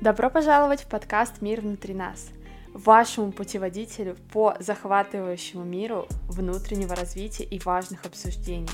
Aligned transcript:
Добро 0.00 0.28
пожаловать 0.28 0.82
в 0.82 0.86
подкаст 0.88 1.40
«Мир 1.40 1.62
внутри 1.62 1.94
нас», 1.94 2.28
вашему 2.74 3.32
путеводителю 3.32 4.16
по 4.30 4.54
захватывающему 4.60 5.64
миру 5.64 6.06
внутреннего 6.28 6.94
развития 6.94 7.44
и 7.44 7.58
важных 7.58 8.04
обсуждений. 8.04 8.68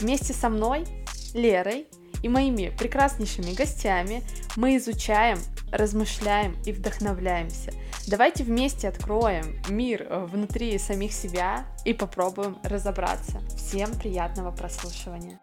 Вместе 0.00 0.32
со 0.32 0.48
мной, 0.48 0.86
Лерой 1.34 1.86
и 2.22 2.28
моими 2.30 2.74
прекраснейшими 2.78 3.52
гостями 3.52 4.22
мы 4.56 4.78
изучаем, 4.78 5.38
размышляем 5.70 6.56
и 6.64 6.72
вдохновляемся. 6.72 7.72
Давайте 8.06 8.42
вместе 8.42 8.88
откроем 8.88 9.60
мир 9.68 10.06
э, 10.08 10.24
внутри 10.24 10.78
самих 10.78 11.12
себя 11.12 11.66
и 11.84 11.92
попробуем 11.92 12.56
разобраться. 12.62 13.40
Всем 13.56 13.92
приятного 13.92 14.50
прослушивания! 14.50 15.38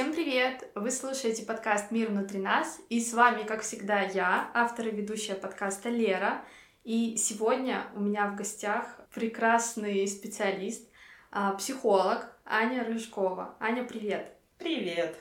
Всем 0.00 0.14
привет! 0.14 0.66
Вы 0.74 0.90
слушаете 0.90 1.44
подкаст 1.44 1.90
«Мир 1.90 2.08
внутри 2.08 2.40
нас», 2.40 2.80
и 2.88 3.02
с 3.02 3.12
вами, 3.12 3.42
как 3.42 3.60
всегда, 3.60 4.00
я, 4.00 4.50
автор 4.54 4.88
и 4.88 4.90
ведущая 4.90 5.34
подкаста 5.34 5.90
Лера. 5.90 6.42
И 6.84 7.18
сегодня 7.18 7.84
у 7.94 8.00
меня 8.00 8.26
в 8.28 8.34
гостях 8.34 8.86
прекрасный 9.12 10.08
специалист, 10.08 10.88
а, 11.30 11.52
психолог 11.52 12.32
Аня 12.46 12.82
Рыжкова. 12.82 13.56
Аня, 13.60 13.84
привет! 13.84 14.38
Привет! 14.56 15.18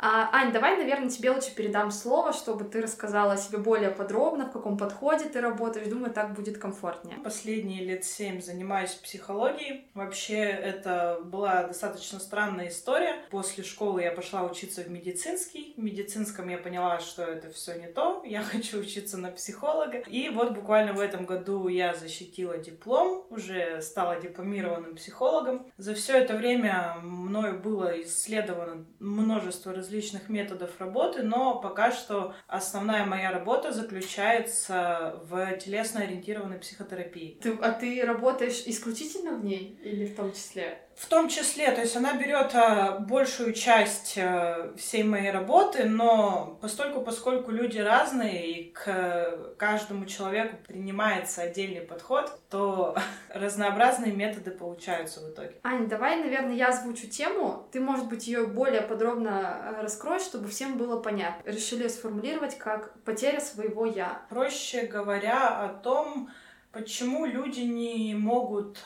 А, 0.00 0.30
Ань, 0.32 0.52
давай, 0.52 0.76
наверное, 0.76 1.10
тебе 1.10 1.30
лучше 1.30 1.52
передам 1.54 1.90
слово, 1.90 2.32
чтобы 2.32 2.64
ты 2.64 2.80
рассказала 2.80 3.32
о 3.32 3.36
себе 3.36 3.58
более 3.58 3.90
подробно, 3.90 4.46
в 4.46 4.52
каком 4.52 4.78
подходе 4.78 5.24
ты 5.24 5.40
работаешь. 5.40 5.88
Думаю, 5.88 6.12
так 6.12 6.34
будет 6.34 6.58
комфортнее. 6.58 7.18
Последние 7.18 7.84
лет 7.84 8.04
семь 8.04 8.40
занимаюсь 8.40 8.92
психологией. 8.92 9.88
Вообще, 9.94 10.36
это 10.36 11.18
была 11.24 11.64
достаточно 11.64 12.20
странная 12.20 12.68
история. 12.68 13.16
После 13.30 13.64
школы 13.64 14.02
я 14.02 14.12
пошла 14.12 14.44
учиться 14.44 14.82
в 14.82 14.90
медицинский. 14.90 15.74
В 15.76 15.82
медицинском 15.82 16.48
я 16.48 16.58
поняла, 16.58 17.00
что 17.00 17.24
это 17.24 17.50
все 17.50 17.74
не 17.74 17.88
то. 17.88 18.22
Я 18.24 18.42
хочу 18.44 18.78
учиться 18.78 19.16
на 19.16 19.32
психолога. 19.32 19.98
И 20.06 20.28
вот 20.28 20.52
буквально 20.52 20.92
в 20.92 21.00
этом 21.00 21.26
году 21.26 21.66
я 21.66 21.94
защитила 21.94 22.56
диплом, 22.58 23.26
уже 23.30 23.82
стала 23.82 24.20
дипломированным 24.20 24.94
психологом. 24.94 25.66
За 25.76 25.94
все 25.94 26.18
это 26.18 26.36
время 26.36 26.98
мною 27.02 27.58
было 27.58 28.00
исследовано 28.00 28.86
множество 29.00 29.72
различных 29.72 29.87
различных 29.88 30.28
методов 30.28 30.70
работы, 30.78 31.22
но 31.22 31.58
пока 31.60 31.90
что 31.90 32.34
основная 32.46 33.06
моя 33.06 33.32
работа 33.32 33.72
заключается 33.72 35.20
в 35.24 35.56
телесно-ориентированной 35.56 36.58
психотерапии. 36.58 37.38
Ты, 37.40 37.56
а 37.62 37.72
ты 37.72 38.04
работаешь 38.04 38.62
исключительно 38.66 39.38
в 39.38 39.44
ней 39.44 39.80
или 39.82 40.06
в 40.06 40.14
том 40.14 40.32
числе? 40.32 40.78
В 40.98 41.06
том 41.06 41.28
числе, 41.28 41.70
то 41.70 41.80
есть 41.80 41.94
она 41.94 42.14
берет 42.14 42.56
а, 42.56 42.98
большую 42.98 43.52
часть 43.52 44.18
а, 44.18 44.74
всей 44.76 45.04
моей 45.04 45.30
работы, 45.30 45.84
но 45.84 46.58
постольку, 46.60 47.02
поскольку 47.02 47.52
люди 47.52 47.78
разные 47.78 48.50
и 48.50 48.72
к 48.72 49.54
каждому 49.58 50.06
человеку 50.06 50.56
принимается 50.66 51.42
отдельный 51.42 51.82
подход, 51.82 52.36
то 52.50 52.96
разнообразные 53.32 54.12
методы 54.12 54.50
получаются 54.50 55.20
в 55.20 55.30
итоге. 55.32 55.54
Аня, 55.62 55.86
давай, 55.86 56.16
наверное, 56.16 56.56
я 56.56 56.70
озвучу 56.70 57.06
тему. 57.06 57.68
Ты, 57.70 57.80
может 57.80 58.08
быть, 58.08 58.26
ее 58.26 58.48
более 58.48 58.82
подробно 58.82 59.38
а, 59.38 59.82
раскроешь, 59.82 60.22
чтобы 60.22 60.48
всем 60.48 60.78
было 60.78 61.00
понятно. 61.00 61.48
Решили 61.48 61.86
сформулировать 61.86 62.58
как 62.58 63.00
потеря 63.04 63.40
своего 63.40 63.86
я. 63.86 64.22
Проще 64.28 64.86
говоря 64.86 65.64
о 65.64 65.68
том, 65.68 66.28
почему 66.72 67.24
люди 67.24 67.60
не 67.60 68.16
могут 68.16 68.82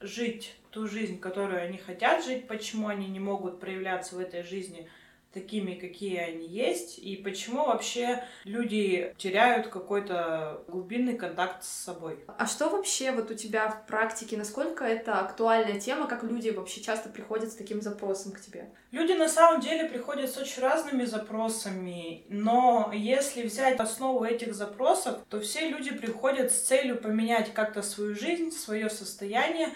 жить 0.00 0.57
ту 0.70 0.86
жизнь, 0.86 1.18
которую 1.18 1.62
они 1.62 1.78
хотят 1.78 2.24
жить, 2.24 2.46
почему 2.46 2.88
они 2.88 3.08
не 3.08 3.20
могут 3.20 3.60
проявляться 3.60 4.16
в 4.16 4.18
этой 4.18 4.42
жизни 4.42 4.88
такими, 5.32 5.74
какие 5.74 6.18
они 6.18 6.46
есть, 6.46 6.98
и 6.98 7.16
почему 7.16 7.66
вообще 7.66 8.24
люди 8.44 9.14
теряют 9.18 9.68
какой-то 9.68 10.62
глубинный 10.68 11.16
контакт 11.16 11.64
с 11.64 11.68
собой. 11.68 12.18
А 12.26 12.46
что 12.46 12.70
вообще 12.70 13.12
вот 13.12 13.30
у 13.30 13.34
тебя 13.34 13.68
в 13.68 13.86
практике, 13.86 14.36
насколько 14.36 14.84
это 14.84 15.20
актуальная 15.20 15.78
тема, 15.78 16.06
как 16.06 16.22
люди 16.22 16.48
вообще 16.50 16.80
часто 16.80 17.10
приходят 17.10 17.52
с 17.52 17.56
таким 17.56 17.82
запросом 17.82 18.32
к 18.32 18.40
тебе? 18.40 18.70
Люди 18.90 19.12
на 19.12 19.28
самом 19.28 19.60
деле 19.60 19.88
приходят 19.88 20.30
с 20.30 20.38
очень 20.38 20.62
разными 20.62 21.04
запросами, 21.04 22.24
но 22.28 22.90
если 22.94 23.42
взять 23.42 23.78
основу 23.78 24.24
этих 24.24 24.54
запросов, 24.54 25.18
то 25.28 25.40
все 25.40 25.68
люди 25.68 25.92
приходят 25.92 26.50
с 26.50 26.60
целью 26.62 26.96
поменять 26.96 27.52
как-то 27.52 27.82
свою 27.82 28.14
жизнь, 28.14 28.50
свое 28.50 28.88
состояние 28.88 29.68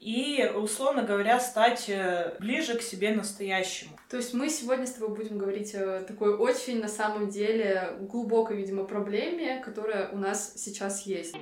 и, 0.00 0.50
условно 0.56 1.02
говоря, 1.02 1.38
стать 1.38 1.90
э, 1.90 2.34
ближе 2.40 2.78
к 2.78 2.82
себе 2.82 3.14
настоящему. 3.14 3.98
То 4.08 4.16
есть 4.16 4.32
мы 4.32 4.48
сегодня 4.48 4.86
с 4.86 4.92
тобой 4.92 5.14
будем 5.14 5.36
говорить 5.36 5.74
о 5.74 6.00
такой 6.00 6.34
очень, 6.34 6.80
на 6.80 6.88
самом 6.88 7.28
деле, 7.28 7.98
глубокой, 8.00 8.56
видимо, 8.56 8.84
проблеме, 8.84 9.60
которая 9.62 10.08
у 10.10 10.16
нас 10.16 10.54
сейчас 10.56 11.02
есть. 11.02 11.36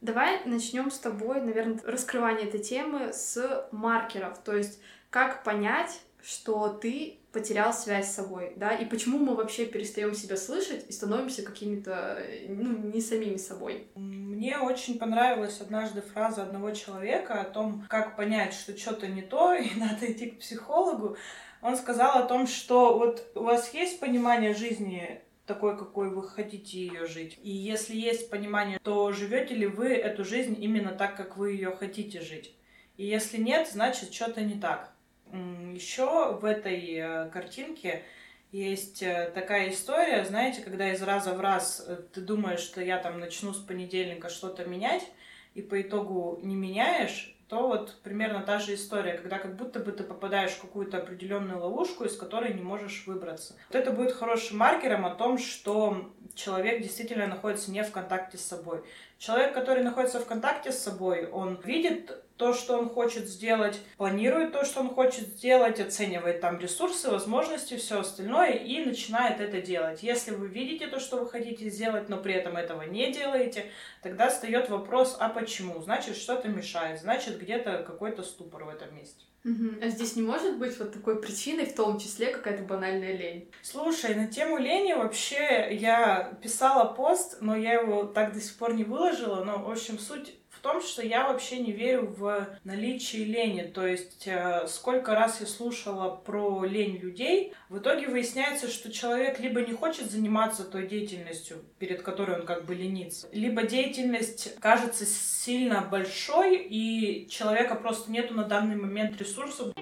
Давай 0.00 0.44
начнем 0.44 0.90
с 0.90 0.98
тобой, 0.98 1.40
наверное, 1.40 1.78
раскрывание 1.84 2.48
этой 2.48 2.58
темы 2.58 3.12
с 3.12 3.68
маркеров. 3.70 4.38
То 4.42 4.56
есть, 4.56 4.80
как 5.10 5.44
понять, 5.44 6.00
что 6.20 6.68
ты 6.70 7.21
потерял 7.32 7.72
связь 7.72 8.08
с 8.08 8.14
собой, 8.14 8.52
да, 8.56 8.74
и 8.74 8.84
почему 8.84 9.18
мы 9.18 9.34
вообще 9.34 9.64
перестаем 9.64 10.14
себя 10.14 10.36
слышать 10.36 10.84
и 10.88 10.92
становимся 10.92 11.42
какими-то, 11.42 12.22
ну, 12.48 12.76
не 12.76 13.00
самими 13.00 13.36
собой. 13.36 13.88
Мне 13.94 14.58
очень 14.58 14.98
понравилась 14.98 15.60
однажды 15.60 16.02
фраза 16.02 16.42
одного 16.42 16.72
человека 16.72 17.40
о 17.40 17.44
том, 17.44 17.86
как 17.88 18.16
понять, 18.16 18.52
что 18.52 18.76
что-то 18.76 19.08
не 19.08 19.22
то, 19.22 19.54
и 19.54 19.68
надо 19.76 20.12
идти 20.12 20.30
к 20.30 20.40
психологу. 20.40 21.16
Он 21.62 21.76
сказал 21.76 22.18
о 22.18 22.26
том, 22.26 22.46
что 22.46 22.98
вот 22.98 23.26
у 23.34 23.44
вас 23.44 23.72
есть 23.72 23.98
понимание 24.00 24.52
жизни 24.52 25.22
такой, 25.46 25.78
какой 25.78 26.10
вы 26.10 26.28
хотите 26.28 26.78
ее 26.86 27.06
жить. 27.06 27.38
И 27.42 27.50
если 27.50 27.96
есть 27.96 28.30
понимание, 28.30 28.78
то 28.82 29.12
живете 29.12 29.54
ли 29.54 29.66
вы 29.66 29.88
эту 29.88 30.24
жизнь 30.24 30.56
именно 30.60 30.90
так, 30.90 31.16
как 31.16 31.36
вы 31.36 31.52
ее 31.52 31.74
хотите 31.74 32.20
жить. 32.20 32.54
И 32.96 33.06
если 33.06 33.38
нет, 33.38 33.68
значит 33.68 34.12
что-то 34.12 34.42
не 34.42 34.60
так. 34.60 34.92
Еще 35.32 36.34
в 36.34 36.44
этой 36.44 36.94
э, 36.94 37.30
картинке 37.30 38.04
есть 38.50 39.02
э, 39.02 39.30
такая 39.34 39.70
история, 39.70 40.24
знаете, 40.24 40.60
когда 40.60 40.92
из 40.92 41.02
раза 41.02 41.32
в 41.32 41.40
раз 41.40 41.82
э, 41.86 41.96
ты 42.12 42.20
думаешь, 42.20 42.60
что 42.60 42.82
я 42.82 42.98
там 42.98 43.18
начну 43.18 43.54
с 43.54 43.58
понедельника 43.58 44.28
что-то 44.28 44.66
менять, 44.66 45.10
и 45.54 45.62
по 45.62 45.80
итогу 45.80 46.38
не 46.42 46.54
меняешь, 46.54 47.34
то 47.48 47.66
вот 47.68 48.00
примерно 48.02 48.40
та 48.40 48.58
же 48.58 48.74
история, 48.74 49.14
когда 49.14 49.38
как 49.38 49.56
будто 49.56 49.80
бы 49.80 49.92
ты 49.92 50.04
попадаешь 50.04 50.52
в 50.52 50.60
какую-то 50.60 50.98
определенную 50.98 51.60
ловушку, 51.60 52.04
из 52.04 52.16
которой 52.16 52.52
не 52.54 52.62
можешь 52.62 53.06
выбраться. 53.06 53.56
Вот 53.68 53.76
это 53.78 53.90
будет 53.90 54.12
хорошим 54.12 54.58
маркером 54.58 55.04
о 55.04 55.14
том, 55.14 55.38
что 55.38 56.12
человек 56.34 56.82
действительно 56.82 57.26
находится 57.26 57.70
не 57.70 57.82
в 57.84 57.90
контакте 57.90 58.38
с 58.38 58.44
собой. 58.44 58.82
Человек, 59.18 59.52
который 59.54 59.82
находится 59.82 60.18
в 60.18 60.26
контакте 60.26 60.72
с 60.72 60.78
собой, 60.78 61.26
он 61.26 61.60
видит 61.62 62.22
то, 62.36 62.52
что 62.52 62.78
он 62.78 62.88
хочет 62.88 63.28
сделать, 63.28 63.80
планирует 63.96 64.52
то, 64.52 64.64
что 64.64 64.80
он 64.80 64.90
хочет 64.90 65.28
сделать, 65.28 65.80
оценивает 65.80 66.40
там 66.40 66.58
ресурсы, 66.58 67.10
возможности, 67.10 67.76
все 67.76 68.00
остальное 68.00 68.52
и 68.52 68.84
начинает 68.84 69.40
это 69.40 69.60
делать. 69.60 70.02
Если 70.02 70.32
вы 70.32 70.48
видите 70.48 70.86
то, 70.86 71.00
что 71.00 71.18
вы 71.18 71.28
хотите 71.28 71.68
сделать, 71.70 72.08
но 72.08 72.16
при 72.16 72.34
этом 72.34 72.56
этого 72.56 72.82
не 72.82 73.12
делаете, 73.12 73.66
тогда 74.02 74.28
встает 74.28 74.68
вопрос, 74.70 75.16
а 75.18 75.28
почему? 75.28 75.80
Значит, 75.82 76.16
что-то 76.16 76.48
мешает, 76.48 77.00
значит, 77.00 77.38
где-то 77.38 77.84
какой-то 77.86 78.22
ступор 78.22 78.64
в 78.64 78.68
этом 78.68 78.94
месте. 78.94 79.24
Угу. 79.44 79.82
А 79.82 79.88
здесь 79.88 80.14
не 80.14 80.22
может 80.22 80.58
быть 80.58 80.78
вот 80.78 80.92
такой 80.92 81.20
причиной, 81.20 81.66
в 81.66 81.74
том 81.74 81.98
числе 81.98 82.32
какая-то 82.32 82.62
банальная 82.62 83.16
лень? 83.16 83.50
Слушай, 83.62 84.14
на 84.14 84.28
тему 84.28 84.58
лени 84.58 84.92
вообще 84.92 85.68
я 85.72 86.38
писала 86.40 86.92
пост, 86.92 87.38
но 87.40 87.56
я 87.56 87.74
его 87.74 88.04
так 88.04 88.32
до 88.32 88.40
сих 88.40 88.56
пор 88.56 88.74
не 88.74 88.84
выложила, 88.84 89.42
но, 89.42 89.58
в 89.58 89.70
общем, 89.70 89.98
суть 89.98 90.34
том, 90.62 90.80
что 90.80 91.02
я 91.02 91.28
вообще 91.28 91.58
не 91.58 91.72
верю 91.72 92.06
в 92.16 92.48
наличие 92.64 93.24
лени. 93.24 93.62
То 93.62 93.86
есть, 93.86 94.26
э, 94.26 94.66
сколько 94.68 95.14
раз 95.14 95.40
я 95.40 95.46
слушала 95.46 96.08
про 96.14 96.64
лень 96.64 96.98
людей, 96.98 97.52
в 97.68 97.78
итоге 97.78 98.08
выясняется, 98.08 98.68
что 98.68 98.92
человек 98.92 99.40
либо 99.40 99.60
не 99.60 99.72
хочет 99.72 100.10
заниматься 100.10 100.64
той 100.64 100.86
деятельностью, 100.86 101.58
перед 101.78 102.02
которой 102.02 102.40
он 102.40 102.46
как 102.46 102.64
бы 102.64 102.74
ленится, 102.74 103.28
либо 103.32 103.64
деятельность 103.64 104.54
кажется 104.60 105.04
сильно 105.04 105.82
большой, 105.82 106.58
и 106.58 107.28
человека 107.28 107.74
просто 107.74 108.10
нету 108.10 108.34
на 108.34 108.44
данный 108.44 108.76
момент 108.76 109.20
ресурсов. 109.20 109.72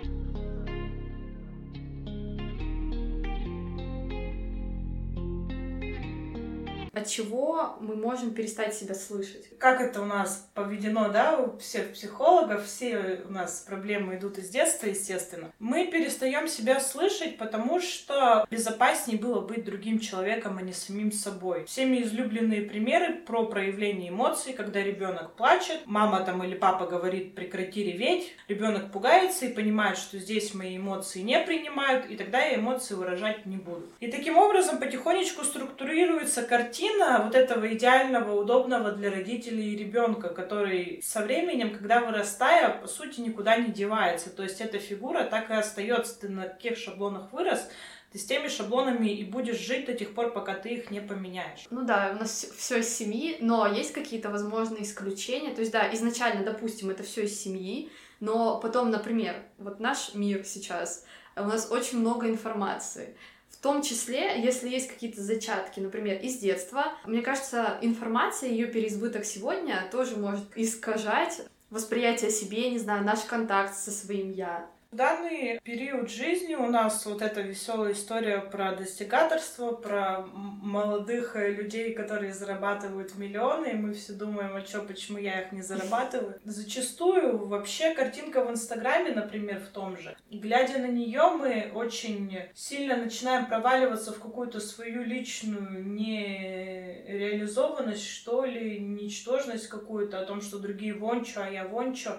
От 7.01 7.09
чего 7.09 7.77
мы 7.81 7.97
можем 7.97 8.33
перестать 8.33 8.75
себя 8.75 8.95
слышать. 8.95 9.59
Как 9.59 9.81
это 9.81 10.03
у 10.03 10.05
нас 10.05 10.49
поведено, 10.55 11.09
да, 11.09 11.39
у 11.39 11.59
всех 11.59 11.93
психологов, 11.93 12.67
все 12.67 13.23
у 13.29 13.33
нас 13.33 13.65
проблемы 13.67 14.17
идут 14.17 14.39
из 14.39 14.51
детства, 14.51 14.87
естественно. 14.87 15.53
Мы 15.59 15.87
перестаем 15.87 16.49
себя 16.49 16.81
слышать, 16.81 17.39
потому 17.39 17.81
что 17.81 18.47
безопаснее 18.51 19.19
было 19.19 19.41
быть 19.41 19.65
другим 19.65 19.99
человеком, 19.99 20.59
а 20.59 20.63
не 20.63 20.73
самим 20.73 21.13
собой. 21.13 21.65
Всеми 21.65 22.03
излюбленные 22.03 22.63
примеры 22.63 23.15
про 23.15 23.47
проявление 23.47 24.11
эмоций, 24.11 24.53
когда 24.53 24.83
ребенок 24.83 25.35
плачет, 25.37 25.81
мама 25.87 26.21
там 26.21 26.43
или 26.45 26.55
папа 26.55 26.87
говорит 26.87 27.35
прекрати 27.35 27.85
реветь, 27.85 28.33
ребенок 28.49 28.93
пугается 28.93 29.47
и 29.47 29.53
понимает, 29.53 29.97
что 29.99 30.19
здесь 30.19 30.55
мои 30.55 30.77
эмоции 30.77 31.21
не 31.21 31.41
принимают, 31.41 32.07
и 32.07 32.17
тогда 32.17 32.41
я 32.41 32.57
эмоции 32.57 32.95
выражать 32.95 33.47
не 33.47 33.57
буду. 33.57 33.89
И 34.01 34.09
таким 34.09 34.37
образом 34.37 34.79
потихонечку 34.79 35.45
структурируется 35.45 36.43
картина 36.43 36.90
вот 37.25 37.35
этого 37.35 37.73
идеального, 37.75 38.41
удобного 38.41 38.93
для 38.93 39.11
родителей 39.11 39.77
ребенка, 39.77 40.29
который 40.29 41.01
со 41.03 41.23
временем, 41.23 41.77
когда 41.77 42.01
вырастая, 42.01 42.71
по 42.71 42.87
сути 42.89 43.21
никуда 43.21 43.57
не 43.57 43.73
девается. 43.73 44.31
То 44.31 44.43
есть 44.43 44.61
эта 44.61 44.79
фигура 44.79 45.25
так 45.25 45.51
и 45.51 45.55
остается. 45.55 46.21
Ты 46.21 46.29
на 46.29 46.49
каких 46.49 46.79
шаблонах 46.79 47.33
вырос, 47.33 47.69
ты 48.13 48.19
с 48.19 48.25
теми 48.27 48.49
шаблонами 48.49 49.09
и 49.09 49.25
будешь 49.25 49.59
жить 49.59 49.87
до 49.87 49.95
тех 49.95 50.15
пор, 50.15 50.33
пока 50.33 50.55
ты 50.55 50.71
их 50.71 50.91
не 50.91 51.01
поменяешь. 51.01 51.67
Ну 51.71 51.85
да, 51.85 52.13
у 52.15 52.19
нас 52.19 52.47
все 52.57 52.81
из 52.81 52.89
семьи, 52.89 53.37
но 53.41 53.67
есть 53.67 53.93
какие-то 53.93 54.31
возможные 54.31 54.83
исключения. 54.83 55.55
То 55.55 55.61
есть 55.61 55.73
да, 55.73 55.93
изначально, 55.95 56.45
допустим, 56.45 56.91
это 56.91 57.05
все 57.05 57.25
из 57.25 57.41
семьи, 57.41 57.91
но 58.19 58.59
потом, 58.59 58.91
например, 58.91 59.37
вот 59.59 59.79
наш 59.79 60.15
мир 60.15 60.45
сейчас, 60.45 61.05
у 61.37 61.45
нас 61.45 61.71
очень 61.71 62.01
много 62.01 62.29
информации. 62.29 63.17
В 63.51 63.63
том 63.63 63.83
числе, 63.83 64.41
если 64.43 64.69
есть 64.69 64.89
какие-то 64.89 65.21
зачатки, 65.23 65.81
например, 65.81 66.19
из 66.21 66.39
детства, 66.39 66.95
мне 67.05 67.21
кажется, 67.21 67.79
информация, 67.83 68.49
ее 68.51 68.67
переизбыток 68.67 69.25
сегодня 69.25 69.87
тоже 69.93 70.17
может 70.17 70.45
искажать 70.55 71.43
восприятие 71.69 72.31
себе, 72.31 72.71
не 72.71 72.79
знаю, 72.79 73.05
наш 73.05 73.21
контакт 73.21 73.75
со 73.75 73.91
своим 73.91 74.33
я. 74.33 74.67
В 74.91 74.97
данный 74.97 75.61
период 75.63 76.11
жизни 76.11 76.57
у 76.57 76.67
нас 76.67 77.07
вот 77.07 77.23
эта 77.23 77.43
веселая 77.43 77.93
история 77.93 78.41
про 78.41 78.73
достигаторство, 78.73 79.71
про 79.71 80.27
молодых 80.35 81.37
э, 81.37 81.53
людей, 81.53 81.95
которые 81.95 82.35
зарабатывают 82.35 83.15
миллионы, 83.15 83.69
и 83.69 83.75
мы 83.75 83.95
все 83.95 84.15
думаем, 84.15 84.57
а 84.57 84.67
что, 84.67 84.81
почему 84.81 85.19
я 85.19 85.43
их 85.43 85.53
не 85.53 85.63
зарабатываю. 85.63 86.41
Зачастую 86.45 87.47
вообще 87.47 87.95
картинка 87.95 88.45
в 88.45 88.51
Инстаграме, 88.51 89.13
например, 89.13 89.61
в 89.61 89.69
том 89.69 89.97
же. 89.97 90.17
Глядя 90.29 90.81
на 90.81 90.89
нее, 90.89 91.23
мы 91.39 91.71
очень 91.73 92.37
сильно 92.57 92.97
начинаем 92.97 93.47
проваливаться 93.47 94.13
в 94.13 94.19
какую-то 94.19 94.59
свою 94.59 95.05
личную 95.05 95.87
нереализованность, 95.87 98.09
что 98.09 98.45
ли, 98.45 98.81
ничтожность 98.81 99.69
какую-то, 99.69 100.19
о 100.19 100.25
том, 100.25 100.41
что 100.41 100.59
другие 100.59 100.95
вончо, 100.95 101.43
а 101.45 101.49
я 101.49 101.69
вончо. 101.69 102.17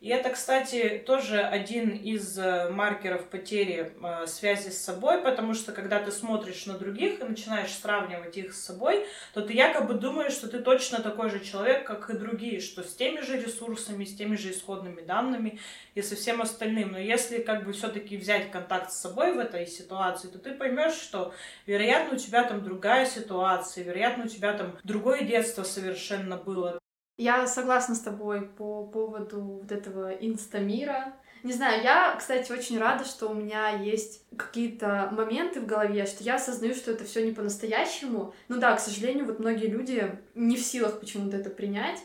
И 0.00 0.08
это, 0.08 0.30
кстати, 0.30 1.02
тоже 1.04 1.42
один 1.42 1.90
из 1.90 2.38
э, 2.38 2.70
маркеров 2.70 3.28
потери 3.28 3.92
э, 4.02 4.26
связи 4.26 4.70
с 4.70 4.82
собой, 4.82 5.20
потому 5.20 5.52
что 5.52 5.72
когда 5.72 6.00
ты 6.00 6.10
смотришь 6.10 6.64
на 6.64 6.78
других 6.78 7.20
и 7.20 7.24
начинаешь 7.24 7.74
сравнивать 7.74 8.34
их 8.38 8.54
с 8.54 8.64
собой, 8.64 9.04
то 9.34 9.42
ты 9.42 9.52
якобы 9.52 9.92
думаешь, 9.92 10.32
что 10.32 10.48
ты 10.48 10.60
точно 10.60 11.02
такой 11.02 11.28
же 11.28 11.40
человек, 11.40 11.86
как 11.86 12.08
и 12.08 12.16
другие, 12.16 12.60
что 12.60 12.82
с 12.82 12.94
теми 12.94 13.20
же 13.20 13.38
ресурсами, 13.38 14.04
с 14.06 14.16
теми 14.16 14.36
же 14.36 14.52
исходными 14.52 15.02
данными 15.02 15.60
и 15.94 16.00
со 16.00 16.16
всем 16.16 16.40
остальным. 16.40 16.92
Но 16.92 16.98
если 16.98 17.42
как 17.42 17.66
бы 17.66 17.74
все-таки 17.74 18.16
взять 18.16 18.50
контакт 18.50 18.92
с 18.92 19.02
собой 19.02 19.34
в 19.34 19.38
этой 19.38 19.66
ситуации, 19.66 20.28
то 20.28 20.38
ты 20.38 20.52
поймешь, 20.52 20.94
что, 20.94 21.34
вероятно, 21.66 22.14
у 22.14 22.18
тебя 22.18 22.44
там 22.44 22.64
другая 22.64 23.04
ситуация, 23.04 23.84
вероятно, 23.84 24.24
у 24.24 24.28
тебя 24.28 24.54
там 24.54 24.78
другое 24.82 25.24
детство 25.24 25.62
совершенно 25.62 26.38
было, 26.38 26.80
я 27.22 27.46
согласна 27.46 27.94
с 27.94 28.00
тобой 28.00 28.42
по 28.42 28.86
поводу 28.86 29.40
вот 29.40 29.70
этого 29.70 30.10
инстамира. 30.10 31.12
Не 31.42 31.52
знаю, 31.52 31.82
я, 31.82 32.14
кстати, 32.18 32.50
очень 32.52 32.78
рада, 32.78 33.04
что 33.04 33.28
у 33.28 33.34
меня 33.34 33.70
есть 33.70 34.24
какие-то 34.36 35.08
моменты 35.12 35.60
в 35.60 35.66
голове, 35.66 36.06
что 36.06 36.22
я 36.22 36.36
осознаю, 36.36 36.74
что 36.74 36.90
это 36.90 37.04
все 37.04 37.24
не 37.24 37.32
по-настоящему. 37.32 38.34
Ну 38.48 38.58
да, 38.58 38.74
к 38.74 38.80
сожалению, 38.80 39.26
вот 39.26 39.38
многие 39.38 39.66
люди 39.66 40.18
не 40.34 40.56
в 40.56 40.60
силах 40.60 41.00
почему-то 41.00 41.36
это 41.36 41.50
принять. 41.50 42.00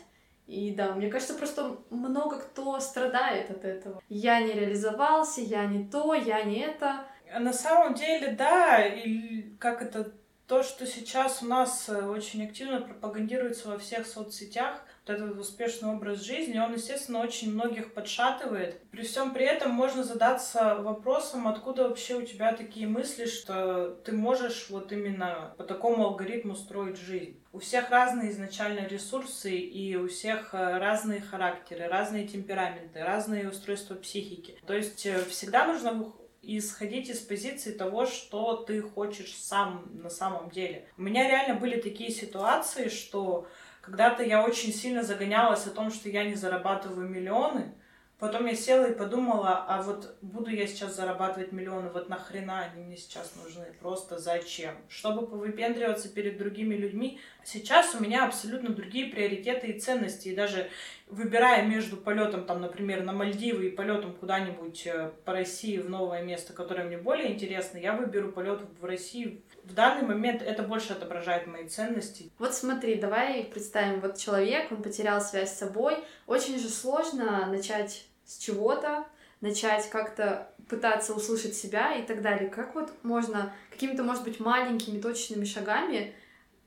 И 0.46 0.72
да, 0.72 0.94
мне 0.94 1.08
кажется, 1.08 1.34
просто 1.34 1.76
много 1.90 2.38
кто 2.38 2.78
страдает 2.78 3.50
от 3.50 3.64
этого. 3.64 4.02
Я 4.08 4.40
не 4.40 4.52
реализовался, 4.52 5.40
я 5.40 5.66
не 5.66 5.84
то, 5.84 6.14
я 6.14 6.42
не 6.44 6.60
это. 6.60 7.04
На 7.38 7.52
самом 7.52 7.94
деле, 7.94 8.32
да, 8.38 8.86
и 8.86 9.42
как 9.58 9.82
это 9.82 10.12
то, 10.46 10.62
что 10.62 10.86
сейчас 10.86 11.42
у 11.42 11.46
нас 11.46 11.88
э, 11.88 12.04
очень 12.04 12.46
активно 12.46 12.80
пропагандируется 12.80 13.68
во 13.68 13.78
всех 13.78 14.06
соцсетях, 14.06 14.80
вот 15.06 15.14
этот 15.14 15.38
успешный 15.38 15.90
образ 15.90 16.22
жизни, 16.22 16.58
он, 16.58 16.74
естественно, 16.74 17.20
очень 17.20 17.52
многих 17.52 17.94
подшатывает. 17.94 18.80
При 18.90 19.02
всем 19.02 19.32
при 19.32 19.44
этом 19.44 19.70
можно 19.70 20.02
задаться 20.02 20.76
вопросом, 20.76 21.46
откуда 21.46 21.88
вообще 21.88 22.16
у 22.16 22.22
тебя 22.22 22.52
такие 22.52 22.88
мысли, 22.88 23.26
что 23.26 23.90
ты 24.04 24.12
можешь 24.12 24.66
вот 24.68 24.92
именно 24.92 25.54
по 25.58 25.64
такому 25.64 26.04
алгоритму 26.04 26.56
строить 26.56 26.98
жизнь. 26.98 27.40
У 27.52 27.58
всех 27.58 27.90
разные 27.90 28.32
изначально 28.32 28.86
ресурсы, 28.86 29.56
и 29.56 29.96
у 29.96 30.08
всех 30.08 30.52
э, 30.52 30.78
разные 30.78 31.20
характеры, 31.20 31.88
разные 31.88 32.26
темпераменты, 32.26 33.02
разные 33.02 33.48
устройства 33.48 33.94
психики. 33.94 34.58
То 34.66 34.74
есть 34.74 35.06
э, 35.06 35.24
всегда 35.24 35.66
нужно 35.66 36.12
исходить 36.42 37.08
из 37.08 37.20
позиции 37.20 37.72
того, 37.72 38.06
что 38.06 38.56
ты 38.56 38.80
хочешь 38.80 39.34
сам 39.36 39.90
на 39.94 40.10
самом 40.10 40.50
деле. 40.50 40.86
У 40.96 41.02
меня 41.02 41.28
реально 41.28 41.58
были 41.58 41.80
такие 41.80 42.10
ситуации, 42.10 42.88
что 42.88 43.46
когда-то 43.86 44.24
я 44.24 44.44
очень 44.44 44.72
сильно 44.72 45.04
загонялась 45.04 45.64
о 45.66 45.70
том, 45.70 45.92
что 45.92 46.08
я 46.08 46.24
не 46.24 46.34
зарабатываю 46.34 47.08
миллионы, 47.08 47.72
Потом 48.18 48.46
я 48.46 48.54
села 48.54 48.86
и 48.86 48.96
подумала, 48.96 49.66
а 49.68 49.82
вот 49.82 50.16
буду 50.22 50.48
я 50.48 50.66
сейчас 50.66 50.96
зарабатывать 50.96 51.52
миллионы, 51.52 51.90
вот 51.90 52.08
нахрена 52.08 52.60
они 52.60 52.82
мне 52.82 52.96
сейчас 52.96 53.34
нужны, 53.36 53.66
просто 53.78 54.16
зачем? 54.16 54.74
Чтобы 54.88 55.26
повыпендриваться 55.26 56.08
перед 56.08 56.38
другими 56.38 56.74
людьми. 56.74 57.20
Сейчас 57.44 57.94
у 57.94 58.02
меня 58.02 58.24
абсолютно 58.24 58.70
другие 58.70 59.10
приоритеты 59.12 59.66
и 59.66 59.78
ценности, 59.78 60.28
и 60.28 60.34
даже 60.34 60.70
выбирая 61.08 61.66
между 61.66 61.98
полетом, 61.98 62.46
там, 62.46 62.62
например, 62.62 63.04
на 63.04 63.12
Мальдивы 63.12 63.66
и 63.66 63.70
полетом 63.70 64.14
куда-нибудь 64.14 64.86
э, 64.86 65.12
по 65.26 65.34
России 65.34 65.76
в 65.76 65.90
новое 65.90 66.22
место, 66.22 66.54
которое 66.54 66.84
мне 66.84 66.96
более 66.96 67.30
интересно, 67.30 67.76
я 67.76 67.92
выберу 67.92 68.32
полет 68.32 68.62
в 68.80 68.84
России. 68.86 69.42
В 69.66 69.74
данный 69.74 70.06
момент 70.06 70.42
это 70.42 70.62
больше 70.62 70.92
отображает 70.92 71.48
мои 71.48 71.66
ценности. 71.66 72.30
Вот 72.38 72.54
смотри, 72.54 72.94
давай 72.94 73.42
представим, 73.44 74.00
вот 74.00 74.16
человек, 74.16 74.70
он 74.70 74.80
потерял 74.80 75.20
связь 75.20 75.52
с 75.52 75.58
собой, 75.58 75.96
очень 76.28 76.58
же 76.58 76.68
сложно 76.68 77.46
начать 77.46 78.06
с 78.24 78.38
чего-то, 78.38 79.06
начать 79.40 79.90
как-то 79.90 80.52
пытаться 80.68 81.14
услышать 81.14 81.56
себя 81.56 81.96
и 81.96 82.06
так 82.06 82.22
далее. 82.22 82.48
Как 82.48 82.76
вот 82.76 82.92
можно 83.02 83.52
какими-то, 83.70 84.04
может 84.04 84.22
быть, 84.22 84.38
маленькими 84.38 85.00
точными 85.00 85.44
шагами 85.44 86.14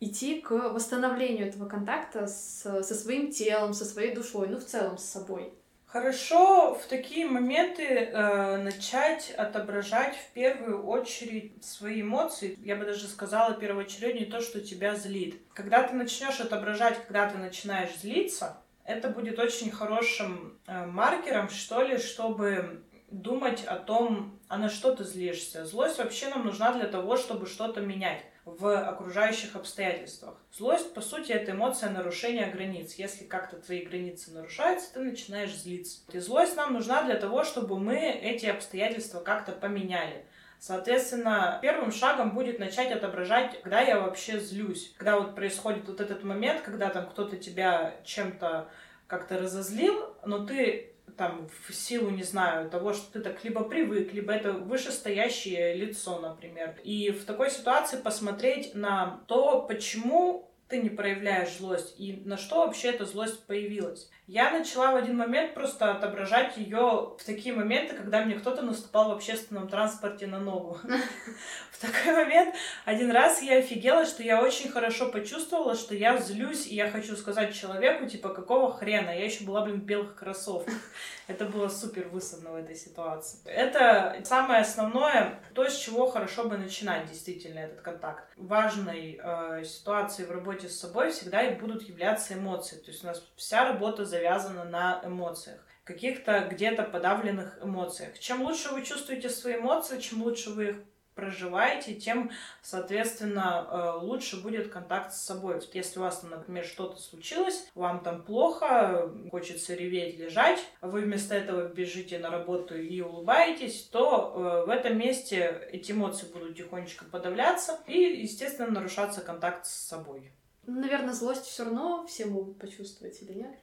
идти 0.01 0.41
к 0.41 0.51
восстановлению 0.51 1.47
этого 1.47 1.69
контакта 1.69 2.27
с, 2.27 2.61
со 2.61 2.95
своим 2.95 3.31
телом, 3.31 3.73
со 3.73 3.85
своей 3.85 4.13
душой, 4.13 4.49
ну, 4.49 4.57
в 4.57 4.65
целом 4.65 4.97
с 4.97 5.05
собой? 5.05 5.53
Хорошо 5.91 6.75
в 6.75 6.85
такие 6.85 7.25
моменты 7.25 7.83
э, 7.83 8.57
начать 8.57 9.31
отображать 9.31 10.15
в 10.15 10.33
первую 10.33 10.85
очередь 10.85 11.65
свои 11.65 12.03
эмоции. 12.03 12.55
Я 12.63 12.75
бы 12.75 12.85
даже 12.85 13.07
сказала 13.07 13.55
первоочереднее 13.55 14.27
то, 14.27 14.39
что 14.39 14.61
тебя 14.61 14.95
злит. 14.95 15.41
Когда 15.55 15.81
ты 15.81 15.95
начнешь 15.95 16.39
отображать, 16.39 17.03
когда 17.07 17.27
ты 17.27 17.39
начинаешь 17.39 17.97
злиться, 17.97 18.57
это 18.83 19.09
будет 19.09 19.39
очень 19.39 19.71
хорошим 19.71 20.59
э, 20.67 20.85
маркером, 20.85 21.49
что 21.49 21.81
ли, 21.81 21.97
чтобы 21.97 22.83
думать 23.09 23.63
о 23.65 23.77
том, 23.77 24.39
а 24.47 24.59
на 24.59 24.69
что 24.69 24.95
ты 24.95 25.03
злишься. 25.03 25.65
Злость 25.65 25.97
вообще 25.97 26.29
нам 26.29 26.45
нужна 26.45 26.71
для 26.71 26.85
того, 26.85 27.17
чтобы 27.17 27.47
что-то 27.47 27.81
менять 27.81 28.23
в 28.45 28.77
окружающих 28.77 29.55
обстоятельствах. 29.55 30.35
Злость, 30.51 30.93
по 30.93 31.01
сути, 31.01 31.31
это 31.31 31.51
эмоция 31.51 31.89
нарушения 31.89 32.47
границ. 32.47 32.95
Если 32.95 33.25
как-то 33.25 33.57
твои 33.57 33.85
границы 33.85 34.31
нарушаются, 34.31 34.93
ты 34.93 35.01
начинаешь 35.01 35.55
злиться. 35.55 36.01
И 36.11 36.19
злость 36.19 36.55
нам 36.55 36.73
нужна 36.73 37.03
для 37.03 37.15
того, 37.15 37.43
чтобы 37.43 37.79
мы 37.79 37.97
эти 37.97 38.45
обстоятельства 38.45 39.19
как-то 39.19 39.51
поменяли. 39.51 40.25
Соответственно, 40.59 41.57
первым 41.61 41.91
шагом 41.91 42.31
будет 42.31 42.59
начать 42.59 42.91
отображать, 42.91 43.61
когда 43.61 43.79
я 43.79 43.99
вообще 43.99 44.39
злюсь. 44.39 44.93
Когда 44.97 45.17
вот 45.17 45.33
происходит 45.33 45.87
вот 45.87 46.01
этот 46.01 46.23
момент, 46.23 46.61
когда 46.61 46.89
там 46.89 47.09
кто-то 47.09 47.37
тебя 47.37 47.95
чем-то 48.03 48.69
как-то 49.07 49.39
разозлил, 49.39 50.15
но 50.25 50.45
ты 50.45 50.93
там 51.19 51.49
в 51.67 51.75
силу, 51.75 52.09
не 52.11 52.23
знаю, 52.23 52.69
того, 52.69 52.93
что 52.93 53.11
ты 53.11 53.19
так 53.19 53.43
либо 53.43 53.65
привык, 53.65 54.13
либо 54.13 54.31
это 54.31 54.53
вышестоящее 54.53 55.75
лицо, 55.75 56.17
например. 56.17 56.79
И 56.85 57.11
в 57.11 57.25
такой 57.25 57.51
ситуации 57.51 57.97
посмотреть 57.97 58.73
на 58.73 59.19
то, 59.27 59.63
почему 59.63 60.49
ты 60.69 60.81
не 60.81 60.89
проявляешь 60.89 61.57
злость 61.57 61.95
и 61.97 62.21
на 62.25 62.37
что 62.37 62.59
вообще 62.59 62.89
эта 62.89 63.03
злость 63.05 63.45
появилась. 63.47 64.09
Я 64.27 64.51
начала 64.51 64.91
в 64.91 64.95
один 64.95 65.17
момент 65.17 65.55
просто 65.55 65.91
отображать 65.91 66.57
ее 66.57 67.15
в 67.17 67.23
такие 67.25 67.53
моменты, 67.53 67.95
когда 67.95 68.23
мне 68.23 68.35
кто-то 68.35 68.61
наступал 68.61 69.09
в 69.09 69.13
общественном 69.13 69.67
транспорте 69.67 70.27
на 70.27 70.39
ногу. 70.39 70.77
В 71.79 71.81
такой 71.93 72.11
момент 72.13 72.55
один 72.83 73.09
раз 73.09 73.41
я 73.41 73.59
офигела, 73.59 74.05
что 74.05 74.21
я 74.21 74.43
очень 74.43 74.69
хорошо 74.69 75.09
почувствовала, 75.09 75.75
что 75.75 75.95
я 75.95 76.17
злюсь, 76.17 76.67
и 76.67 76.75
я 76.75 76.91
хочу 76.91 77.15
сказать 77.15 77.55
человеку, 77.55 78.05
типа, 78.05 78.29
какого 78.29 78.73
хрена? 78.73 79.11
Я 79.11 79.23
еще 79.23 79.45
была, 79.45 79.61
блин, 79.61 79.79
в 79.79 79.85
белых 79.85 80.15
кроссовках. 80.15 80.73
Это 81.27 81.45
было 81.45 81.69
супер 81.69 82.09
высадно 82.09 82.51
в 82.51 82.55
этой 82.55 82.75
ситуации. 82.75 83.39
Это 83.45 84.19
самое 84.25 84.61
основное, 84.61 85.39
то, 85.55 85.69
с 85.69 85.77
чего 85.77 86.07
хорошо 86.07 86.49
бы 86.49 86.57
начинать 86.57 87.07
действительно 87.09 87.59
этот 87.59 87.79
контакт. 87.79 88.25
Важной 88.35 89.17
э, 89.23 89.63
ситуацией 89.63 90.27
в 90.27 90.31
работе 90.31 90.67
с 90.67 90.77
собой 90.77 91.11
всегда 91.11 91.43
и 91.43 91.55
будут 91.55 91.83
являться 91.83 92.33
эмоции. 92.33 92.75
То 92.75 92.91
есть 92.91 93.05
у 93.05 93.07
нас 93.07 93.23
вся 93.37 93.63
работа 93.63 94.03
завязана 94.03 94.65
на 94.65 95.01
эмоциях 95.05 95.65
каких-то 95.85 96.41
где-то 96.51 96.83
подавленных 96.83 97.57
эмоциях. 97.63 98.19
Чем 98.19 98.43
лучше 98.43 98.69
вы 98.69 98.83
чувствуете 98.83 99.27
свои 99.29 99.55
эмоции, 99.55 99.99
чем 99.99 100.21
лучше 100.21 100.51
вы 100.51 100.65
их 100.65 100.75
проживаете, 101.19 101.95
тем, 101.95 102.31
соответственно, 102.61 103.67
э, 103.69 104.05
лучше 104.05 104.41
будет 104.41 104.69
контакт 104.71 105.13
с 105.13 105.21
собой. 105.21 105.59
Если 105.73 105.99
у 105.99 106.03
вас 106.03 106.19
там, 106.19 106.29
например, 106.29 106.63
что-то 106.65 106.97
случилось, 107.01 107.67
вам 107.75 108.01
там 108.01 108.23
плохо, 108.23 109.11
хочется 109.31 109.73
реветь, 109.75 110.17
лежать, 110.17 110.59
вы 110.81 111.01
вместо 111.01 111.35
этого 111.35 111.67
бежите 111.67 112.19
на 112.19 112.29
работу 112.29 112.77
и 112.77 113.01
улыбаетесь, 113.01 113.83
то 113.91 114.33
э, 114.33 114.65
в 114.65 114.69
этом 114.69 114.97
месте 114.97 115.67
эти 115.71 115.91
эмоции 115.91 116.27
будут 116.27 116.55
тихонечко 116.55 117.05
подавляться 117.05 117.79
и, 117.87 117.99
естественно, 117.99 118.71
нарушаться 118.71 119.21
контакт 119.21 119.65
с 119.65 119.71
собой. 119.71 120.31
Наверное, 120.65 121.13
злость 121.13 121.45
все 121.45 121.63
равно 121.63 122.05
все 122.07 122.25
могут 122.25 122.59
почувствовать 122.59 123.21
или 123.21 123.33
нет? 123.33 123.55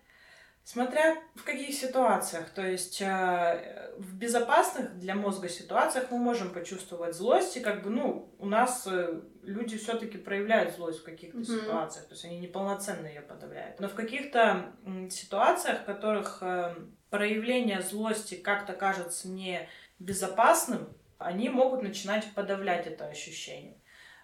Смотря 0.67 1.23
в 1.37 1.45
каких 1.45 1.77
ситуациях. 1.77 2.51
То 2.51 2.67
есть 2.67 3.01
э, 3.01 3.93
в 3.99 4.17
безопасных 4.17 4.99
для 4.99 5.15
мозга 5.15 5.49
ситуациях 5.49 6.11
мы 6.11 6.19
можем 6.19 6.53
почувствовать 6.53 7.15
злость, 7.15 7.57
и 7.57 7.61
как 7.61 7.85
бы, 7.85 7.91
ну, 7.91 8.35
у 8.41 8.47
нас 8.47 8.85
э, 8.89 9.21
люди 9.45 9.79
все-таки 9.79 10.19
проявляют 10.19 10.75
злость 10.75 11.03
в 11.03 11.05
каких-то 11.05 11.39
mm-hmm. 11.39 11.61
ситуациях, 11.61 12.09
то 12.09 12.15
есть 12.15 12.25
они 12.25 12.41
неполноценно 12.41 13.07
ее 13.07 13.21
подавляют. 13.21 13.79
Но 13.79 13.87
в 13.87 13.95
каких-то 13.95 14.73
ситуациях, 15.09 15.83
в 15.83 15.85
которых 15.85 16.39
э, 16.41 16.75
проявление 17.11 17.81
злости 17.81 18.35
как-то 18.35 18.73
кажется 18.73 19.29
не 19.29 19.69
безопасным, 20.01 20.89
они 21.19 21.49
могут 21.49 21.83
начинать 21.83 22.27
подавлять 22.35 22.89
это 22.89 23.07
ощущение. 23.07 23.81